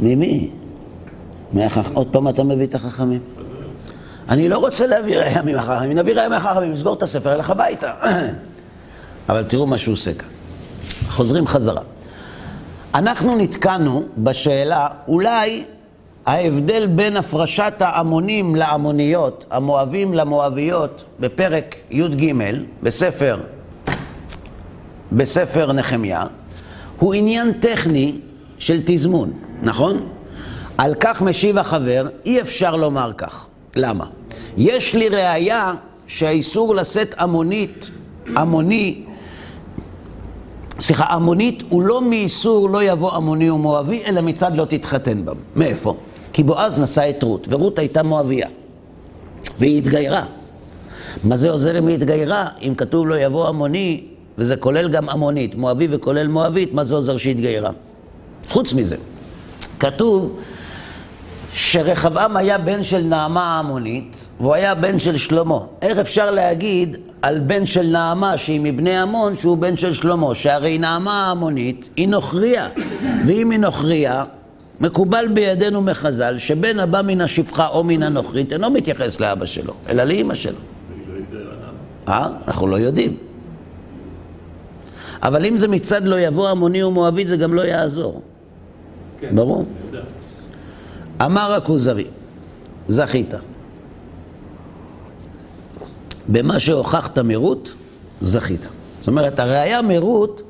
[0.00, 0.50] ממי?
[1.54, 1.90] מהחכ...
[1.94, 3.20] עוד פעם אתה מביא את החכמים.
[4.28, 7.92] אני לא רוצה להביא ראייה מהחכמים, נביא ראייה מהחכמים, נסגור את הספר, אלך הביתה.
[9.28, 10.28] אבל תראו מה שהוא עושה כאן.
[11.08, 11.82] חוזרים חזרה.
[12.94, 15.64] אנחנו נתקענו בשאלה, אולי
[16.26, 22.32] ההבדל בין הפרשת ההמונים להמוניות, המואבים למואביות, בפרק י"ג,
[22.82, 23.38] בספר,
[25.12, 26.22] בספר נחמיה,
[26.98, 28.18] הוא עניין טכני
[28.58, 30.08] של תזמון, נכון?
[30.78, 33.46] על כך משיב החבר, אי אפשר לומר כך.
[33.76, 34.04] למה?
[34.56, 35.74] יש לי ראייה
[36.06, 37.90] שהאיסור לשאת המונית,
[38.36, 39.02] המוני,
[40.80, 45.36] סליחה, המונית הוא לא מאיסור לא יבוא המוני ומואבי, אלא מצד לא תתחתן בם.
[45.56, 45.94] מאיפה?
[46.32, 48.48] כי בועז נשא את רות, ורות הייתה מואביה,
[49.58, 50.22] והיא התגיירה.
[51.24, 52.48] מה זה עוזר אם היא התגיירה?
[52.62, 54.04] אם כתוב לא יבוא המוני,
[54.38, 57.70] וזה כולל גם המונית, מואבי וכולל מואבית, מה זה עוזר שהיא התגיירה?
[58.48, 58.96] חוץ מזה,
[59.80, 60.36] כתוב
[61.54, 65.58] שרחבעם היה בן של נעמה העמונית, והוא היה בן של שלמה.
[65.82, 70.34] איך אפשר להגיד על בן של נעמה, שהיא מבני עמון, שהוא בן של שלמה?
[70.34, 72.68] שהרי נעמה העמונית היא נוכריה,
[73.26, 74.24] ואם היא נוכריה,
[74.80, 80.04] מקובל בידינו מחז"ל, שבן הבא מן השפחה או מן הנוכרית אינו מתייחס לאבא שלו, אלא
[80.04, 80.58] לאימא שלו.
[82.08, 82.28] אה?
[82.48, 83.16] אנחנו לא יודעים.
[85.22, 88.22] אבל אם זה מצד לא יבוא עמוני ומואבית, זה גם לא יעזור.
[89.18, 89.64] כן, ברור?
[91.24, 92.04] אמר הכוזרי,
[92.88, 93.34] זכית.
[96.28, 97.74] במה שהוכחת מרות,
[98.20, 98.66] זכית.
[98.98, 100.42] זאת אומרת, הראייה מרות,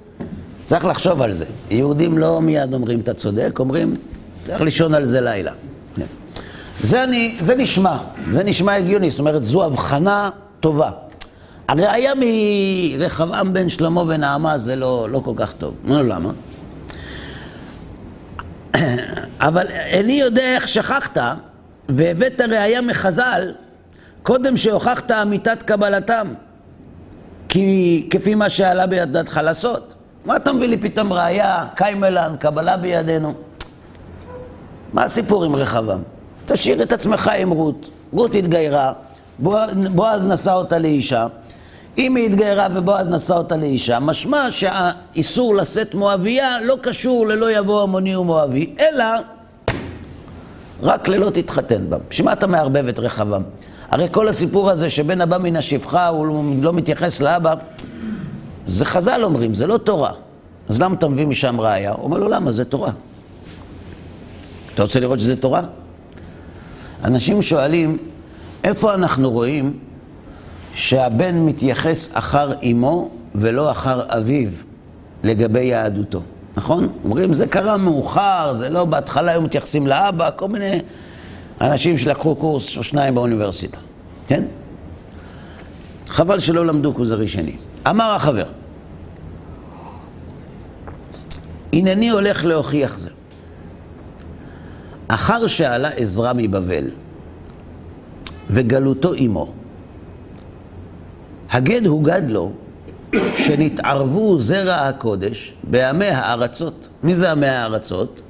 [0.65, 1.45] צריך לחשוב על זה.
[1.71, 3.97] יהודים לא מיד אומרים, אתה צודק, אומרים,
[4.45, 5.53] צריך לישון על זה לילה.
[6.83, 7.97] זה, אני, זה נשמע,
[8.31, 10.91] זה נשמע הגיוני, זאת אומרת, זו הבחנה טובה.
[11.69, 12.13] הראיה
[12.99, 15.75] מרחבעם בן שלמה ונעמה זה לא, לא כל כך טוב.
[15.85, 16.31] נו, למה?
[19.45, 21.19] אבל איני יודע איך שכחת
[21.89, 23.53] והבאת ראיה מחז"ל
[24.23, 26.35] קודם שהוכחת אמיתת קבלתם
[27.49, 29.95] כי כפי מה שעלה בידך לעשות.
[30.25, 33.35] מה אתה מביא לי פתאום ראיה, קיימלן, קבלה בידינו?
[34.93, 36.03] מה הסיפור עם רחבעם?
[36.47, 37.91] תשאיר את עצמך עם רות.
[38.13, 38.93] רות התגיירה,
[39.39, 41.27] בועז נשא אותה לאישה.
[41.99, 47.83] אם היא התגיירה ובועז נשא אותה לאישה, משמע שהאיסור לשאת מואביה לא קשור ללא יבוא
[47.83, 49.05] המוני ומואבי, אלא
[50.85, 51.97] רק ללא תתחתן בה.
[52.11, 53.43] בשביל מה אתה מערבב את רחבעם?
[53.91, 57.55] הרי כל הסיפור הזה שבן הבא מן השפחה, הוא לא מתייחס לאבא,
[58.67, 60.13] זה חז"ל אומרים, זה לא תורה.
[60.69, 61.93] אז למה אתה מביא משם ראייה?
[61.93, 62.53] הוא אומר לו, למה?
[62.53, 62.91] זה תורה.
[64.75, 65.63] אתה רוצה לראות שזה תורה?
[67.05, 67.99] אנשים שואלים,
[68.65, 69.79] איפה אנחנו רואים
[70.75, 74.49] שהבן מתייחס אחר אמו ולא אחר אביו
[75.25, 76.21] לגבי יהדותו,
[76.57, 76.89] נכון?
[77.05, 80.81] אומרים, זה קרה מאוחר, זה לא בהתחלה היו מתייחסים לאבא, כל מיני
[81.61, 83.79] אנשים שלקחו קורס או שניים באוניברסיטה,
[84.27, 84.45] כן?
[86.09, 87.57] חבל שלא למדו כוזרי שני.
[87.91, 88.47] אמר החבר,
[91.73, 93.11] הנני הולך להוכיח זה.
[95.09, 96.85] אחר שעלה עזרא מבבל
[98.51, 99.53] וגלותו עמו,
[101.51, 102.53] הגד הוגד לו
[103.37, 106.89] שנתערבו זרע הקודש בעמי הארצות.
[107.03, 108.23] מי זה עמי הארצות?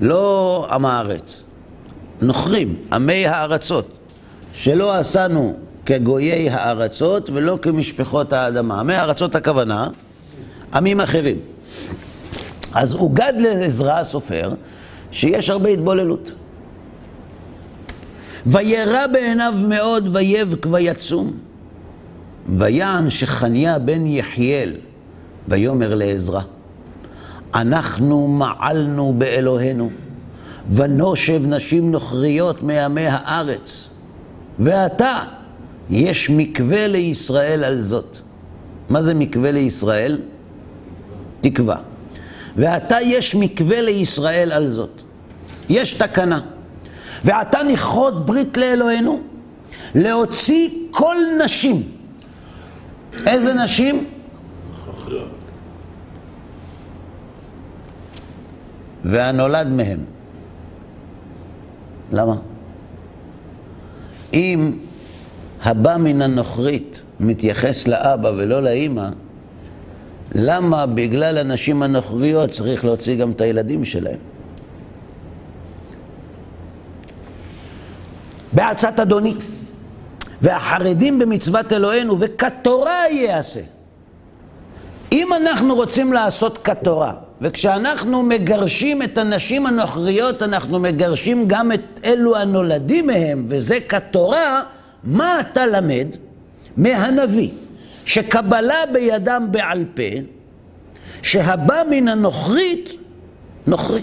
[0.00, 1.44] לא עם הארץ,
[2.22, 3.88] נוכרים, עמי הארצות,
[4.52, 8.80] שלא עשנו כגויי הארצות ולא כמשפחות האדמה.
[8.80, 9.88] עמי הארצות הכוונה,
[10.74, 11.38] עמים אחרים.
[12.74, 14.50] אז הוגד לעזרא הסופר
[15.10, 16.32] שיש הרבה התבוללות.
[18.46, 21.45] וירא בעיניו מאוד ויבק ויצום.
[22.48, 24.72] ויען שחניה בן יחיאל,
[25.48, 26.40] ויאמר לעזרא,
[27.54, 29.90] אנחנו מעלנו באלוהינו,
[30.74, 33.90] ונושב נשים נוכריות מימי הארץ,
[34.58, 35.18] ועתה
[35.90, 38.18] יש מקווה לישראל על זאת.
[38.90, 40.18] מה זה מקווה לישראל?
[41.40, 41.76] תקווה.
[42.56, 45.02] ועתה יש מקווה לישראל על זאת.
[45.68, 46.40] יש תקנה.
[47.24, 49.20] ועתה נכרות ברית לאלוהינו,
[49.94, 51.95] להוציא כל נשים.
[53.26, 54.04] איזה נשים?
[59.04, 59.98] והנולד מהם.
[62.12, 62.34] למה?
[64.34, 64.72] אם
[65.62, 69.08] הבא מן הנוכרית מתייחס לאבא ולא לאימא,
[70.34, 74.18] למה בגלל הנשים הנוכריות צריך להוציא גם את הילדים שלהם?
[78.52, 79.34] בעצת אדוני,
[80.42, 83.60] והחרדים במצוות אלוהינו, וכתורה יעשה.
[85.12, 92.36] אם אנחנו רוצים לעשות כתורה, וכשאנחנו מגרשים את הנשים הנוכריות, אנחנו מגרשים גם את אלו
[92.36, 94.62] הנולדים מהם, וזה כתורה,
[95.04, 96.06] מה אתה למד
[96.76, 97.50] מהנביא?
[98.04, 100.02] שקבלה בידם בעל פה,
[101.22, 102.92] שהבא מן הנוכרית,
[103.66, 104.02] נוכרי.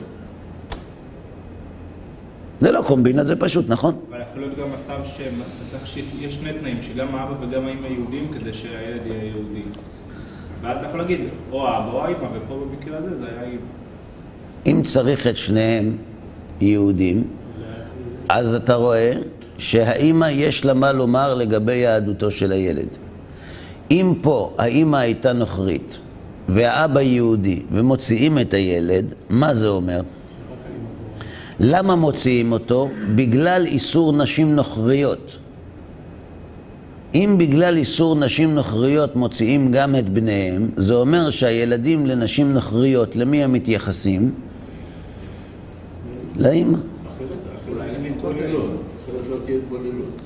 [2.60, 4.00] זה לא קומבינה, זה פשוט, נכון?
[4.34, 9.02] יכול להיות גם מצב שצריך שיש שני תנאים, שגם האבא וגם האמא יהודים כדי שהילד
[9.06, 9.62] יהיה יהודי.
[10.62, 11.20] ואז אתה יכול להגיד,
[11.52, 13.62] או האבא או האמא, ופה במקרה הזה זה היה אימא.
[14.66, 15.98] אם צריך את שניהם
[16.62, 17.24] יהודים,
[18.30, 19.12] אז אתה רואה
[19.58, 22.88] שהאימא יש לה מה לומר לגבי יהדותו של הילד.
[23.92, 26.00] אם פה האימא הייתה נוכרית
[26.50, 30.02] והאבא יהודי ומוציאים את הילד, מה זה אומר?
[31.66, 32.90] למה מוציאים אותו?
[33.16, 35.38] בגלל איסור נשים נוכריות.
[37.16, 43.44] אם בגלל איסור נשים נוכריות מוציאים גם את בניהם, זה אומר שהילדים לנשים נוכריות, למי
[43.44, 44.32] הם מתייחסים?
[46.36, 46.78] לאמא.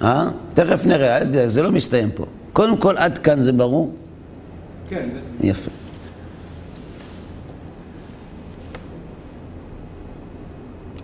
[0.01, 0.29] אה?
[0.53, 2.25] תכף נראה, זה לא מסתיים פה.
[2.53, 3.93] קודם כל, עד כאן זה ברור?
[4.89, 5.09] כן.
[5.41, 5.71] יפה.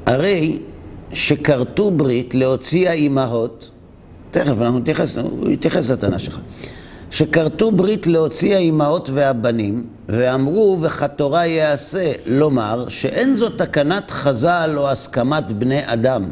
[0.06, 0.60] הרי
[1.14, 3.70] שכרתו ברית להוציא האימהות,
[4.32, 6.40] תכף אנחנו נתייחס, הוא יתייחס לטענה שלך,
[7.12, 15.52] שכרתו ברית להוציא האימהות והבנים, ואמרו וכתורה יעשה, לומר שאין זו תקנת חז"ל או הסכמת
[15.52, 16.26] בני אדם,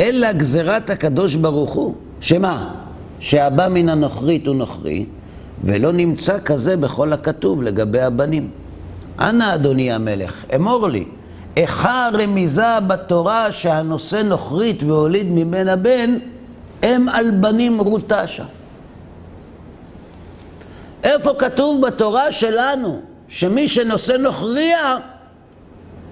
[0.00, 2.74] אלא גזירת הקדוש ברוך הוא, שמה?
[3.20, 5.06] שהבא מן הנוכרית הוא נוכרי,
[5.64, 8.50] ולא נמצא כזה בכל הכתוב לגבי הבנים.
[9.20, 11.04] אנא אדוני המלך, אמור לי,
[11.58, 16.18] איכה רמיזה בתורה שהנושא נוכרית והוליד ממנה בן,
[16.82, 18.44] הם על בנים רותשה.
[21.04, 24.96] איפה כתוב בתורה שלנו שמי שנושא נוכריה,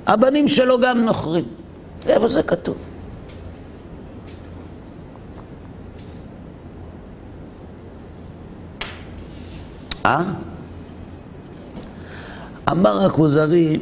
[0.06, 1.44] הבנים שלו גם נוכרים?
[2.06, 2.76] איפה זה כתוב?
[10.06, 10.20] אה?
[12.70, 13.78] אמר הכוזרי,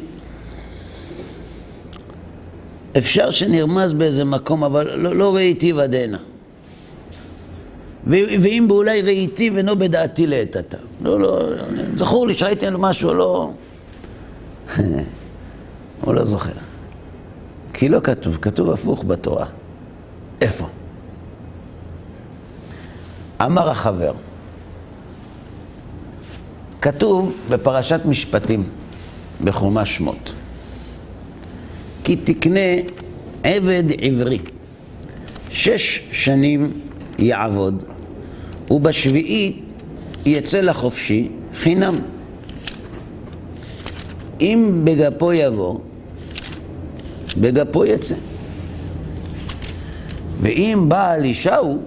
[2.97, 6.17] אפשר שנרמז באיזה מקום, אבל לא, לא ראיתי ודנה.
[8.07, 10.77] ואם באולי ראיתי ואינו בדעתי לעת עתה.
[11.01, 11.39] לא, לא,
[11.93, 13.51] זכור לי שראיתי על משהו, לא...
[16.01, 16.51] הוא לא זוכר.
[17.73, 19.45] כי לא כתוב, כתוב הפוך בתורה.
[20.41, 20.67] איפה?
[23.41, 24.13] אמר החבר,
[26.81, 28.63] כתוב בפרשת משפטים,
[29.43, 30.33] בחומש שמות,
[32.05, 32.59] כי תקנה
[33.43, 34.39] עבד עברי,
[35.49, 36.71] שש שנים
[37.19, 37.83] יעבוד,
[38.71, 39.61] ובשביעית
[40.25, 41.93] יצא לחופשי חינם.
[44.41, 45.79] אם בגפו יבוא,
[47.37, 48.15] בגפו יצא.
[50.41, 51.81] ואם בעל אישה הוא,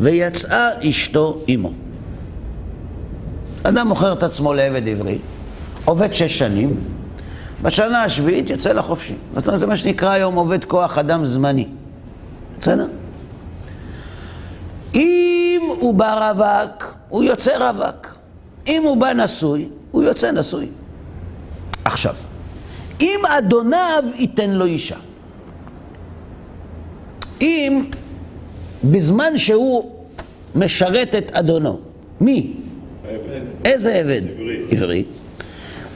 [0.00, 1.72] ויצאה אשתו עמו.
[3.62, 5.18] אדם מוכר את עצמו לעבד עברי,
[5.84, 6.76] עובד שש שנים,
[7.62, 9.14] בשנה השביעית יוצא לחופשי.
[9.34, 11.66] זאת אומרת, זה מה שנקרא היום עובד כוח אדם זמני.
[12.60, 12.86] בסדר?
[14.94, 18.16] אם הוא בא רווק, הוא יוצא רווק.
[18.66, 20.66] אם הוא בא נשוי, הוא יוצא נשוי.
[21.84, 22.14] עכשיו,
[23.00, 24.96] אם אדוניו ייתן לו אישה,
[27.40, 27.84] אם
[28.84, 29.90] בזמן שהוא
[30.54, 31.80] משרת את אדונו,
[32.20, 32.52] מי?
[33.64, 34.22] איזה עבד?
[34.30, 34.64] עברי.
[34.70, 35.04] עברי.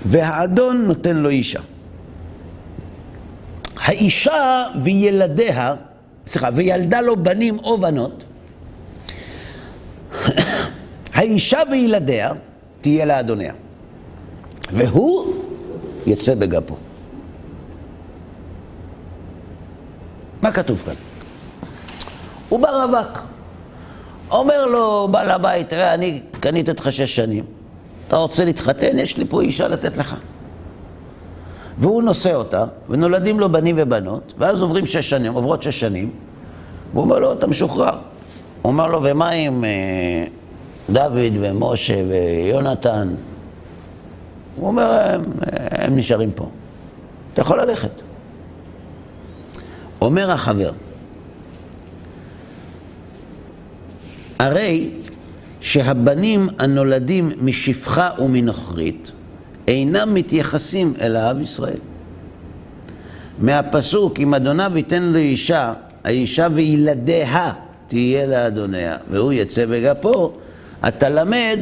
[0.04, 1.60] והאדון נותן לו אישה.
[3.76, 5.74] האישה וילדיה,
[6.26, 8.24] סליחה, וילדה לו בנים או בנות,
[11.14, 12.32] האישה וילדיה
[12.80, 13.52] תהיה לאדוניה,
[14.72, 15.34] והוא
[16.06, 16.76] יצא בגפו.
[20.42, 20.94] מה כתוב כאן?
[22.48, 23.18] הוא בא רווק.
[24.30, 27.44] אומר לו בעל הבית, תראה, אני קניתי אותך שש שנים,
[28.10, 28.98] אתה רוצה להתחתן?
[28.98, 30.16] יש לי פה אישה לתת לך.
[31.78, 36.10] והוא נושא אותה, ונולדים לו בנים ובנות, ואז עוברים שש שנים, עוברות שש שנים,
[36.92, 37.98] והוא אומר לו, אתה משוחרר.
[38.62, 40.24] הוא אומר לו, ומה עם אה,
[40.90, 43.14] דוד ומשה ויונתן?
[44.56, 45.22] הוא אומר, הם,
[45.70, 46.48] הם נשארים פה.
[47.32, 48.02] אתה יכול ללכת.
[50.00, 50.72] אומר החבר,
[54.38, 54.90] הרי
[55.60, 59.12] שהבנים הנולדים משפחה ומנוכרית
[59.68, 61.78] אינם מתייחסים אל האב ישראל.
[63.38, 65.72] מהפסוק, אם אדוניו ייתן לו אישה,
[66.04, 67.52] האישה וילדיה
[67.86, 70.32] תהיה לאדוניה, והוא יצא בגפו,
[70.88, 71.58] אתה למד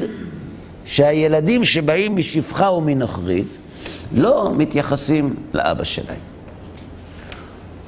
[0.84, 3.56] שהילדים שבאים משפחה ומנוכרית
[4.14, 6.20] לא מתייחסים לאבא שלהם.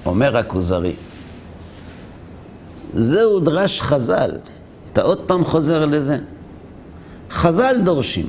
[0.07, 0.93] אומר הכוזרי,
[2.95, 4.31] זהו דרש חז"ל.
[4.93, 6.17] אתה עוד פעם חוזר לזה.
[7.31, 8.27] חז"ל דורשים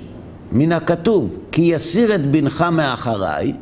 [0.52, 3.54] מן הכתוב, כי יסיר את בנך מאחריי,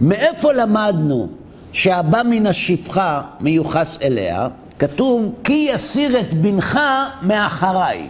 [0.00, 1.28] מאיפה למדנו
[1.72, 4.48] שהבא מן השפחה מיוחס אליה?
[4.78, 6.80] כתוב, כי יסיר את בנך
[7.22, 8.08] מאחריי.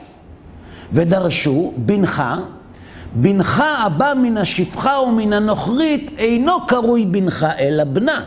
[0.93, 2.23] ודרשו, בנך,
[3.15, 8.25] בנך הבא מן השפחה ומן הנוכרית אינו קרוי בנך אלא בנה.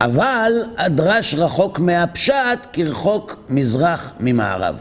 [0.00, 4.76] אבל הדרש רחוק מהפשט כרחוק מזרח ממערב.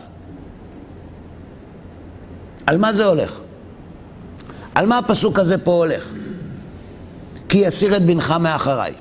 [2.66, 3.40] על מה זה הולך?
[4.76, 6.04] על מה הפסוק הזה פה הולך?
[7.50, 8.94] כי יסיר את בנך מאחריי.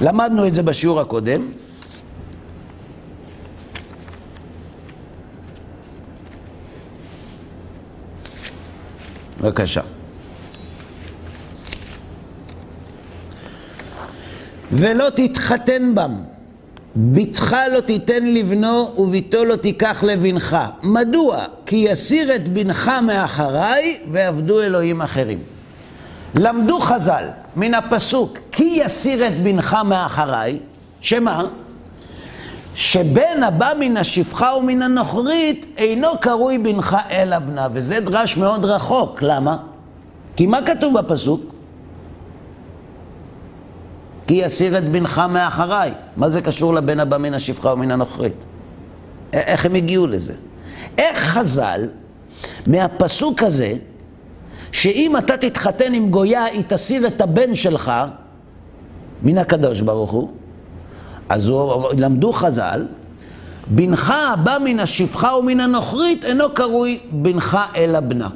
[0.00, 1.42] למדנו את זה בשיעור הקודם.
[9.40, 9.80] בבקשה.
[14.72, 16.14] ולא תתחתן בם.
[16.96, 20.56] בתך לא תיתן לבנו וביתו לא תיקח לבנך.
[20.82, 21.44] מדוע?
[21.66, 25.38] כי יסיר את בנך מאחריי ועבדו אלוהים אחרים.
[26.34, 27.24] למדו חז"ל
[27.56, 30.58] מן הפסוק כי יסיר את בנך מאחריי,
[31.00, 31.44] שמה?
[32.74, 39.22] שבן הבא מן השפחה ומן הנוכרית אינו קרוי בנך אלא בנה, וזה דרש מאוד רחוק,
[39.22, 39.56] למה?
[40.36, 41.51] כי מה כתוב בפסוק?
[44.32, 45.92] כי יסיר את בנך מאחריי.
[46.16, 48.44] מה זה קשור לבן הבא מן השפחה ומן הנוכרית?
[49.32, 50.34] איך הם הגיעו לזה?
[50.98, 51.88] איך חז"ל,
[52.66, 53.74] מהפסוק הזה,
[54.72, 57.92] שאם אתה תתחתן עם גויה, היא תסיר את הבן שלך
[59.22, 60.30] מן הקדוש ברוך הוא,
[61.28, 62.86] אז הוא, למדו חז"ל,
[63.66, 68.28] בנך הבא מן השפחה ומן הנוכרית אינו קרוי בנך אלא בנה.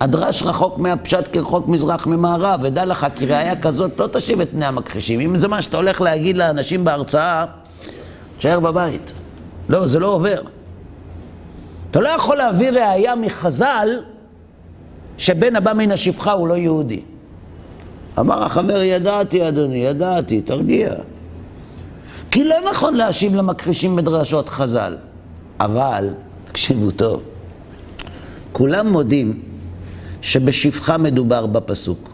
[0.00, 4.64] הדרש רחוק מהפשט כרחוק מזרח ממערב, ודע לך כי ראיה כזאת לא תשיב את פני
[4.64, 5.20] המכחישים.
[5.20, 7.44] אם זה מה שאתה הולך להגיד לאנשים בהרצאה,
[8.38, 9.12] תשאר בבית.
[9.68, 10.40] לא, זה לא עובר.
[11.90, 13.88] אתה לא יכול להביא ראיה מחז"ל
[15.18, 17.02] שבן הבא מן השפחה הוא לא יהודי.
[18.18, 20.94] אמר החבר, ידעתי אדוני, ידעתי, תרגיע.
[22.30, 24.96] כי לא נכון להשיב למכחישים בדרשות חז"ל.
[25.60, 26.08] אבל,
[26.44, 27.22] תקשיבו טוב,
[28.52, 29.42] כולם מודים
[30.24, 32.12] שבשפחה מדובר בפסוק,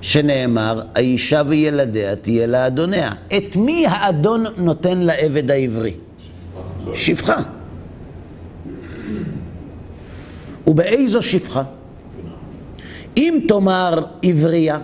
[0.00, 3.10] שנאמר, האישה וילדיה תהיה לאדוניה.
[3.36, 5.94] את מי האדון נותן לעבד העברי?
[6.94, 7.36] שפחה.
[10.66, 11.62] ובאיזו שפחה?
[13.16, 14.78] אם תאמר עברייה,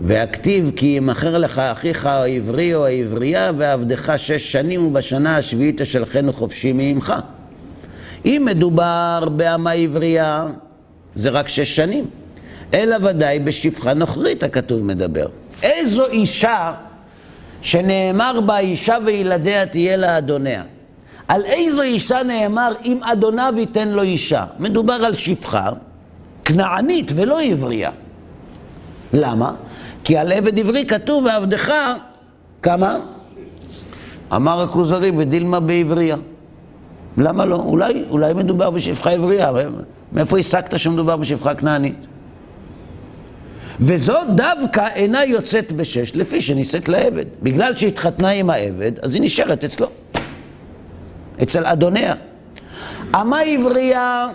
[0.00, 6.72] והכתיב כי ימכר לך אחיך העברי או העברייה ועבדך שש שנים ובשנה השביעית תשלחנו חופשי
[6.72, 7.14] מעמך.
[8.24, 10.46] אם מדובר באמה עברייה,
[11.14, 12.04] זה רק שש שנים.
[12.74, 15.26] אלא ודאי בשפחה נוכרית הכתוב מדבר.
[15.62, 16.72] איזו אישה
[17.62, 20.62] שנאמר בה אישה וילדיה תהיה לאדוניה.
[21.28, 24.44] על איזו אישה נאמר אם אדוניו ייתן לו אישה?
[24.58, 25.70] מדובר על שפחה
[26.44, 27.90] כנענית ולא עברייה.
[29.12, 29.52] למה?
[30.04, 31.72] כי על עבד עברי כתוב ועבדך
[32.62, 32.96] כמה?
[34.36, 36.16] אמר הכוזרי ודילמה בעברייה.
[37.20, 37.56] למה לא?
[37.56, 39.52] אולי, אולי מדובר בשפחה עברייה,
[40.12, 42.06] מאיפה הסקת שמדובר בשפחה כנענית?
[43.80, 47.24] וזו דווקא אינה יוצאת בשש, לפי שנישאת לעבד.
[47.42, 49.86] בגלל שהתחתנה עם העבד, אז היא נשארת אצלו,
[51.42, 52.14] אצל אדוניה.
[53.16, 54.28] אמה עברייה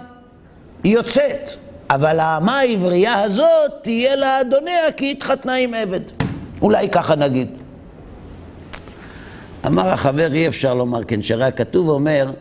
[0.83, 1.49] יוצאת,
[1.89, 5.99] אבל האמה העברייה הזאת תהיה לאדוניה כי היא התחתנה עם עבד.
[6.61, 7.47] אולי ככה נגיד.
[9.65, 12.31] אמר החבר, אי אפשר לומר כן, שהרי הכתוב אומר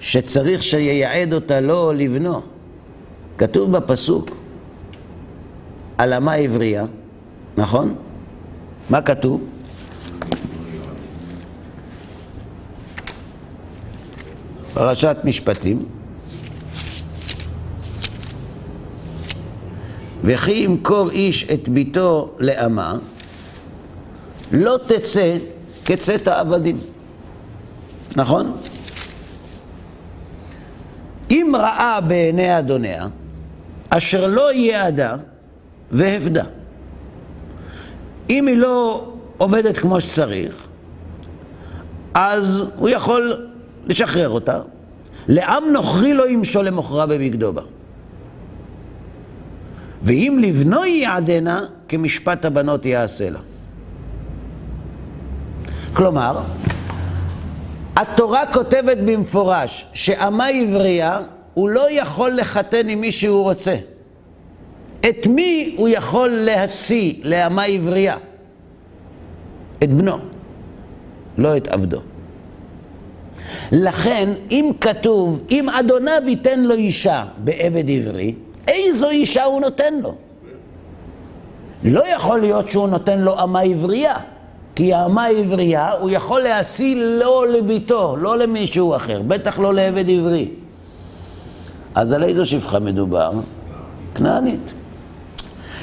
[0.00, 2.40] שצריך שייעד אותה לו לבנו.
[3.38, 4.30] כתוב בפסוק
[5.98, 6.84] על אמה עברייה,
[7.56, 7.94] נכון?
[8.90, 9.40] מה כתוב?
[14.74, 15.84] פרשת משפטים.
[20.24, 22.94] וכי ימכור איש את ביתו לאמה,
[24.52, 25.36] לא תצא
[25.84, 26.78] כצאת העבדים.
[28.16, 28.52] נכון?
[31.30, 33.06] אם ראה בעיני אדוניה,
[33.88, 35.16] אשר לא יעדה
[35.90, 36.44] והבדה.
[38.30, 39.08] אם היא לא
[39.38, 40.66] עובדת כמו שצריך,
[42.14, 43.46] אז הוא יכול
[43.86, 44.60] לשחרר אותה.
[45.28, 47.62] לעם נוכרי לא ימשול למוכרה בבגדו בה.
[50.02, 53.38] ואם לבנו יעדנה, כמשפט הבנות יעשה לה.
[55.92, 56.40] כלומר,
[57.96, 61.18] התורה כותבת במפורש שאמה עברייה,
[61.54, 63.76] הוא לא יכול לחתן עם מי שהוא רוצה.
[65.00, 68.16] את מי הוא יכול להשיא לאמה עברייה?
[69.82, 70.18] את בנו,
[71.38, 72.00] לא את עבדו.
[73.72, 78.34] לכן, אם כתוב, אם אדוניו ייתן לו אישה בעבד עברי,
[78.68, 80.14] איזו אישה הוא נותן לו?
[81.84, 84.14] לא יכול להיות שהוא נותן לו אמה עברייה,
[84.76, 90.48] כי האמה העברייה הוא יכול להשיא לא לביתו, לא למישהו אחר, בטח לא לעבד עברי.
[91.94, 93.30] אז על איזו שפחה מדובר?
[94.14, 94.72] כנענית.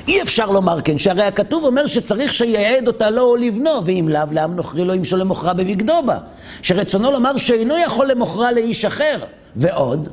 [0.07, 4.21] אי אפשר לומר כן, שהרי הכתוב אומר שצריך שיעד אותה לו או לבנו, ואם לאו,
[4.31, 6.17] לעם נוכרי לא ימשול למוכרה בבגדו בה.
[6.61, 9.17] שרצונו לומר שאינו יכול למוכרה לאיש אחר.
[9.55, 10.09] ועוד,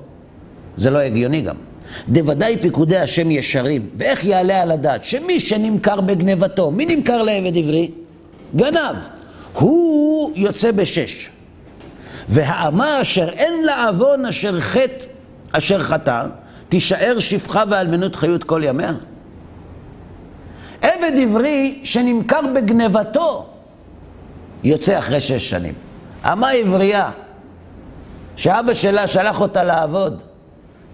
[0.77, 1.55] זה לא הגיוני גם.
[2.09, 7.91] דוודאי פיקודי השם ישרים, ואיך יעלה על הדעת שמי שנמכר בגנבתו, מי נמכר לעבד עברי?
[8.57, 8.97] גנב.
[9.53, 11.31] הוא יוצא בשש.
[12.29, 15.05] והאמה אשר אין לה עוון אשר חטא
[15.53, 16.27] אשר חטא,
[16.69, 18.93] תישאר שפחה ואלמנות חיות כל ימיה.
[20.83, 23.47] עבד עברי שנמכר בגנבתו
[24.65, 25.75] יוצא אחרי שש שנים.
[26.25, 27.11] אמה עברייה,
[28.37, 30.23] שאבא שלה שלח אותה לעבוד,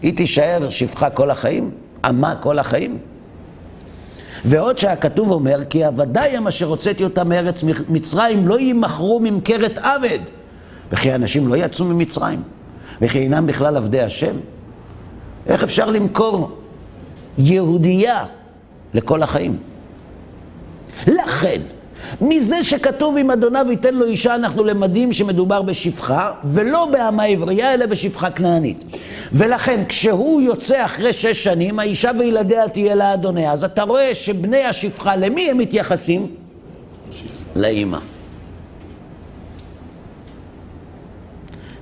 [0.03, 1.71] היא תישאר שפחה כל החיים?
[2.09, 2.99] אמה כל החיים?
[4.45, 10.19] ועוד שהכתוב אומר, כי הוודאי הם אשר הוצאתי אותם מארץ מצרים לא יימכרו ממכרת עבד,
[10.93, 12.43] וכי אנשים לא יצאו ממצרים,
[13.03, 14.37] וכי אינם בכלל עבדי השם.
[15.47, 16.51] איך אפשר למכור
[17.39, 18.25] יהודייה
[18.95, 19.57] לכל החיים?
[21.07, 21.61] לכן,
[22.21, 27.87] מזה שכתוב אם אדוניו ייתן לו אישה, אנחנו למדים שמדובר בשפחה, ולא באמה עברייה, אלא
[27.87, 28.97] בשפחה כנענית.
[29.33, 33.53] ולכן, כשהוא יוצא אחרי שש שנים, האישה וילדיה תהיה לאדוניה.
[33.53, 36.27] אז אתה רואה שבני השפחה, למי הם מתייחסים?
[37.57, 37.99] לאימא.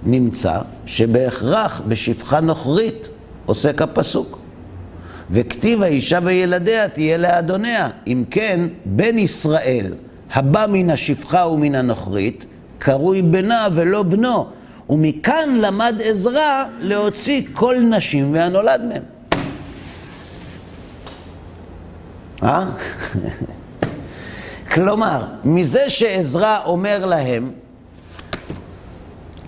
[0.06, 3.08] נמצא שבהכרח בשפחה נוכרית
[3.46, 4.38] עוסק הפסוק.
[5.30, 7.88] וכתיב האישה וילדיה תהיה לאדוניה.
[8.06, 9.94] אם כן, בן ישראל
[10.32, 12.44] הבא מן השפחה ומן הנוכרית,
[12.78, 14.46] קרוי בנה ולא בנו.
[14.90, 19.02] ומכאן למד עזרא להוציא כל נשים והנולד מהם.
[22.42, 22.64] אה?
[24.72, 27.50] כלומר, מזה שעזרא אומר להם,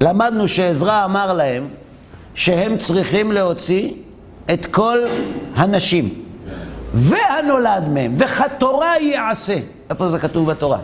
[0.01, 1.69] למדנו שעזרא אמר להם
[2.35, 3.93] שהם צריכים להוציא
[4.53, 4.99] את כל
[5.55, 6.23] הנשים
[6.93, 9.57] והנולד מהם, וכתורה יעשה.
[9.91, 10.79] איפה זה כתוב בתורה?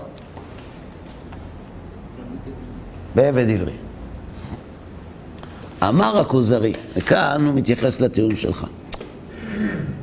[3.14, 3.81] בעבד עברי.
[5.88, 8.66] אמר הכוזרי, וכאן הוא מתייחס לטיעון שלך,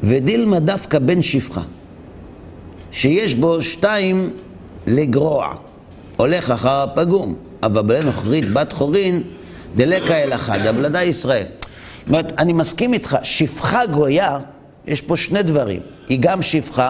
[0.04, 1.62] ודילמה דווקא בן שפחה,
[2.92, 4.30] שיש בו שתיים
[4.88, 5.56] לגרוע,
[6.18, 9.24] הולך אחר הפגום, אבל בן נוכרית בת חורין,
[9.76, 11.46] דלקה אל אחד, הבלדה ישראל.
[12.00, 14.38] זאת אומרת, אני מסכים איתך, שפחה גויה,
[14.88, 16.90] יש פה שני דברים, היא גם שפחה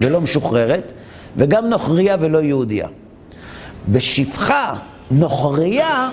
[0.00, 0.92] ולא משוחררת,
[1.36, 2.88] וגם נוכריה ולא יהודיה.
[3.88, 4.74] בשפחה
[5.10, 6.10] נוכריה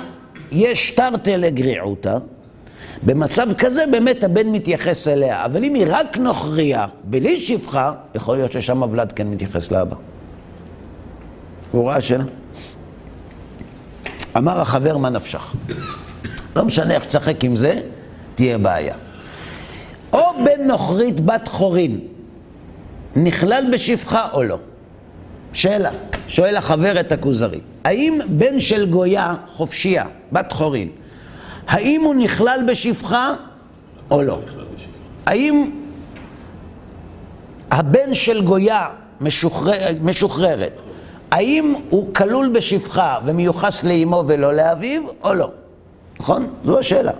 [0.53, 2.17] יש תרתי לגריעותא,
[3.03, 8.51] במצב כזה באמת הבן מתייחס אליה, אבל אם היא רק נוכריה, בלי שפחה, יכול להיות
[8.51, 9.95] ששם הוולד כן מתייחס לאבא.
[11.71, 12.23] הוא ראה שאלה.
[14.37, 15.55] אמר החבר, מה נפשך?
[16.55, 17.81] לא משנה איך תשחק עם זה,
[18.35, 18.95] תהיה בעיה.
[20.13, 21.99] או בן נוכרית בת חורין,
[23.15, 24.57] נכלל בשפחה או לא?
[25.53, 25.91] שאלה,
[26.27, 30.89] שואל החבר את הכוזרי, האם בן של גויה חופשייה, בת חורין,
[31.67, 33.33] האם הוא נכלל בשפחה
[34.11, 34.39] או לא?
[35.25, 35.71] האם
[37.71, 38.87] הבן של גויה
[39.21, 40.81] משוחרר, משוחררת,
[41.31, 45.51] האם הוא כלול בשפחה ומיוחס לאמו ולא לאביו או לא?
[46.19, 46.47] נכון?
[46.65, 47.11] זו השאלה.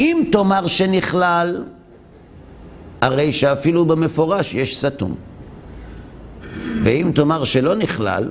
[0.00, 1.64] אם תאמר שנכלל,
[3.00, 5.14] הרי שאפילו במפורש יש סתום.
[6.82, 8.30] ואם תאמר שלא נכלל,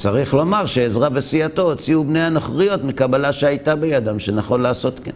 [0.00, 5.10] צריך לומר שעזרא וסיעתו הוציאו בני הנוכריות מקבלה שהייתה בידם, שנכון לעשות כן.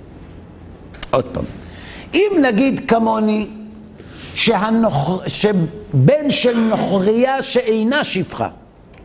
[1.10, 1.44] עוד פעם,
[2.14, 3.46] אם נגיד כמוני,
[4.34, 5.22] שהנוכ...
[5.26, 8.48] שבן של נוכריה שאינה שפחה,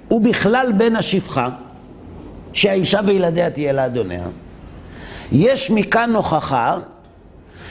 [0.07, 1.49] הוא בכלל בן השפחה,
[2.53, 4.27] שהאישה וילדיה תהיה לאדוניה,
[5.31, 6.77] יש מכאן הוכחה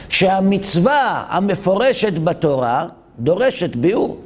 [0.08, 2.86] שהמצווה המפורשת בתורה
[3.18, 4.20] דורשת ביאור.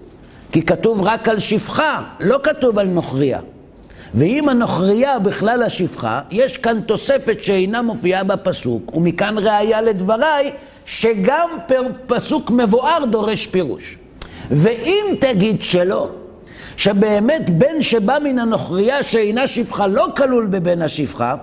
[0.52, 3.38] כי כתוב רק על שפחה, לא כתוב על נוכריה.
[4.14, 10.50] ואם הנוכריה בכלל השפחה, יש כאן תוספת שאינה מופיעה בפסוק, ומכאן ראיה לדבריי,
[10.86, 11.48] שגם
[12.06, 13.98] פסוק מבואר דורש פירוש.
[14.50, 16.08] ואם תגיד שלא,
[16.76, 21.34] שבאמת בן שבא מן הנוכריה שאינה שפחה לא כלול בבן השפחה,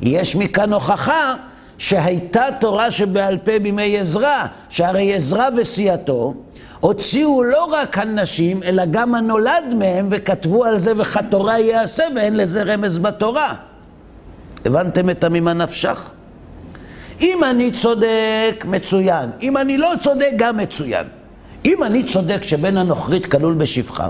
[0.00, 1.34] יש מכאן הוכחה
[1.78, 6.34] שהייתה תורה שבעל פה בימי עזרא, שהרי עזרא וסיעתו
[6.82, 12.62] הוציאו לא רק הנשים, אלא גם הנולד מהם, וכתבו על זה וכתורה יעשה, ואין לזה
[12.62, 13.54] רמז בתורה.
[14.64, 16.10] הבנתם את הממה נפשך?
[17.20, 19.30] אם אני צודק, מצוין.
[19.42, 21.06] אם אני לא צודק, גם מצוין.
[21.64, 24.08] אם אני צודק שבן הנוכרית כלול בשפחה,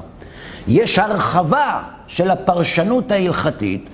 [0.69, 3.89] יש הרחבה של הפרשנות ההלכתית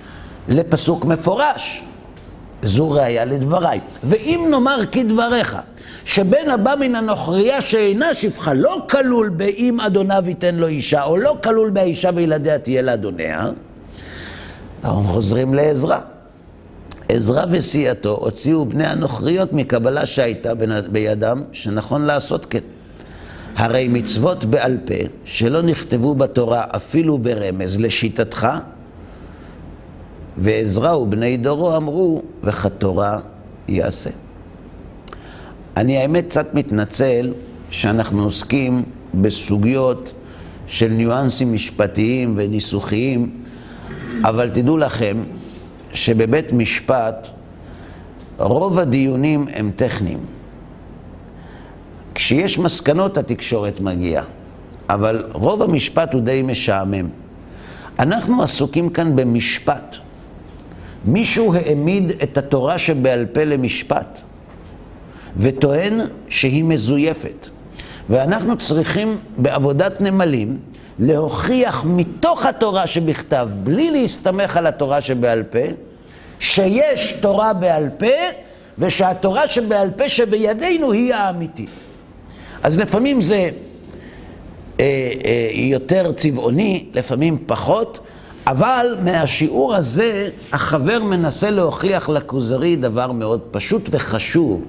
[0.47, 1.83] לפסוק מפורש.
[2.63, 3.79] זו ראיה לדבריי.
[4.03, 5.57] ואם נאמר כדבריך,
[6.09, 11.37] שבן הבא מן הנוכריה שאינה שפחה לא כלול ב"אם אדוניו ייתן לו אישה", או לא
[11.43, 13.49] כלול ב"האישה וילדיה תהיה לאדוניה",
[14.83, 15.99] אנחנו חוזרים לעזרא.
[17.09, 20.53] עזרא וסיעתו הוציאו בני הנוכריות מקבלה שהייתה
[20.91, 22.59] בידם, שנכון לעשות כן.
[23.55, 24.93] הרי מצוות בעל פה,
[25.25, 28.47] שלא נכתבו בתורה אפילו ברמז, לשיטתך,
[30.37, 33.19] ועזרא ובני דורו אמרו, וכתורה
[33.67, 34.28] יעשה.
[35.79, 37.33] אני האמת קצת מתנצל
[37.71, 40.13] שאנחנו עוסקים בסוגיות
[40.67, 43.29] של ניואנסים משפטיים וניסוחיים,
[44.23, 45.17] אבל תדעו לכם
[45.93, 47.27] שבבית משפט
[48.37, 50.19] רוב הדיונים הם טכניים.
[52.15, 54.23] כשיש מסקנות התקשורת מגיעה,
[54.89, 57.07] אבל רוב המשפט הוא די משעמם.
[57.99, 59.95] אנחנו עסוקים כאן במשפט.
[61.05, 64.21] מישהו העמיד את התורה שבעל פה למשפט.
[65.37, 67.49] וטוען שהיא מזויפת.
[68.09, 70.57] ואנחנו צריכים בעבודת נמלים
[70.99, 75.59] להוכיח מתוך התורה שבכתב, בלי להסתמך על התורה שבעל פה,
[76.39, 78.05] שיש תורה בעל פה,
[78.77, 81.83] ושהתורה שבעל פה שבידינו היא האמיתית.
[82.63, 83.35] אז לפעמים זה
[84.79, 87.99] אה, אה, יותר צבעוני, לפעמים פחות,
[88.47, 94.65] אבל מהשיעור הזה, החבר מנסה להוכיח לכוזרי דבר מאוד פשוט וחשוב,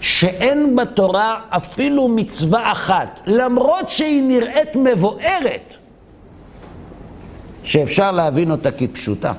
[0.00, 5.74] שאין בתורה אפילו מצווה אחת, למרות שהיא נראית מבוארת,
[7.62, 9.32] שאפשר להבין אותה כפשוטה.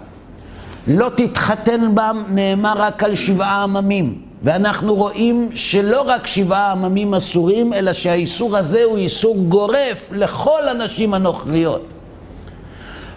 [0.87, 4.21] לא תתחתן בם נאמר רק על שבעה עממים.
[4.43, 11.13] ואנחנו רואים שלא רק שבעה עממים אסורים, אלא שהאיסור הזה הוא איסור גורף לכל הנשים
[11.13, 11.85] הנוכריות.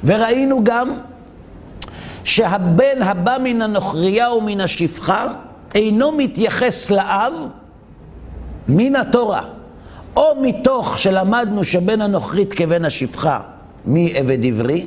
[0.05, 0.91] וראינו גם
[2.25, 5.27] שהבן הבא מן הנוכריה ומן השפחה
[5.75, 7.33] אינו מתייחס לאב
[8.69, 9.43] מן התורה,
[10.17, 13.41] או מתוך שלמדנו שבן הנוכרית כבן השפחה
[13.85, 14.87] מעבד עברי,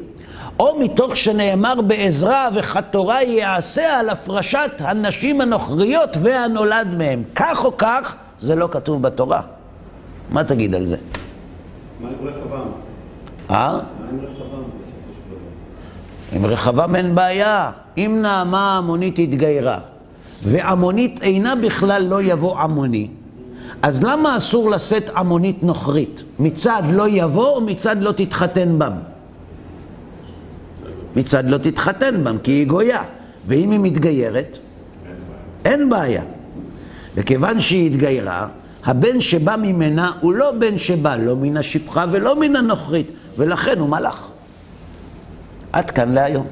[0.59, 7.23] או מתוך שנאמר בעזרה וכתורה יעשה על הפרשת הנשים הנוכריות והנולד מהם.
[7.35, 9.41] כך או כך, זה לא כתוב בתורה.
[10.29, 10.97] מה תגיד על זה?
[11.99, 12.67] מה עם רחבעם?
[13.51, 13.73] אה?
[13.73, 13.79] מה
[14.11, 14.63] עם רחבעם?
[16.33, 17.71] עם רחבעם אין בעיה.
[17.97, 19.79] אם נעמה המונית התגיירה,
[20.45, 23.07] ועמונית אינה בכלל לא יבוא עמוני,
[23.81, 26.23] אז למה אסור לשאת עמונית נוכרית?
[26.39, 28.93] מצד לא יבוא או מצד לא תתחתן בם?
[31.15, 33.03] מצד לא תתחתן בם, כי היא גויה.
[33.47, 34.57] ואם היא מתגיירת,
[35.65, 36.23] אין בעיה.
[37.15, 38.47] וכיוון שהיא התגיירה,
[38.85, 43.89] הבן שבא ממנה הוא לא בן שבא לא מן השפחה ולא מן הנוכרית, ולכן הוא
[43.89, 44.27] מלאך.
[45.73, 46.45] עד כאן להיום.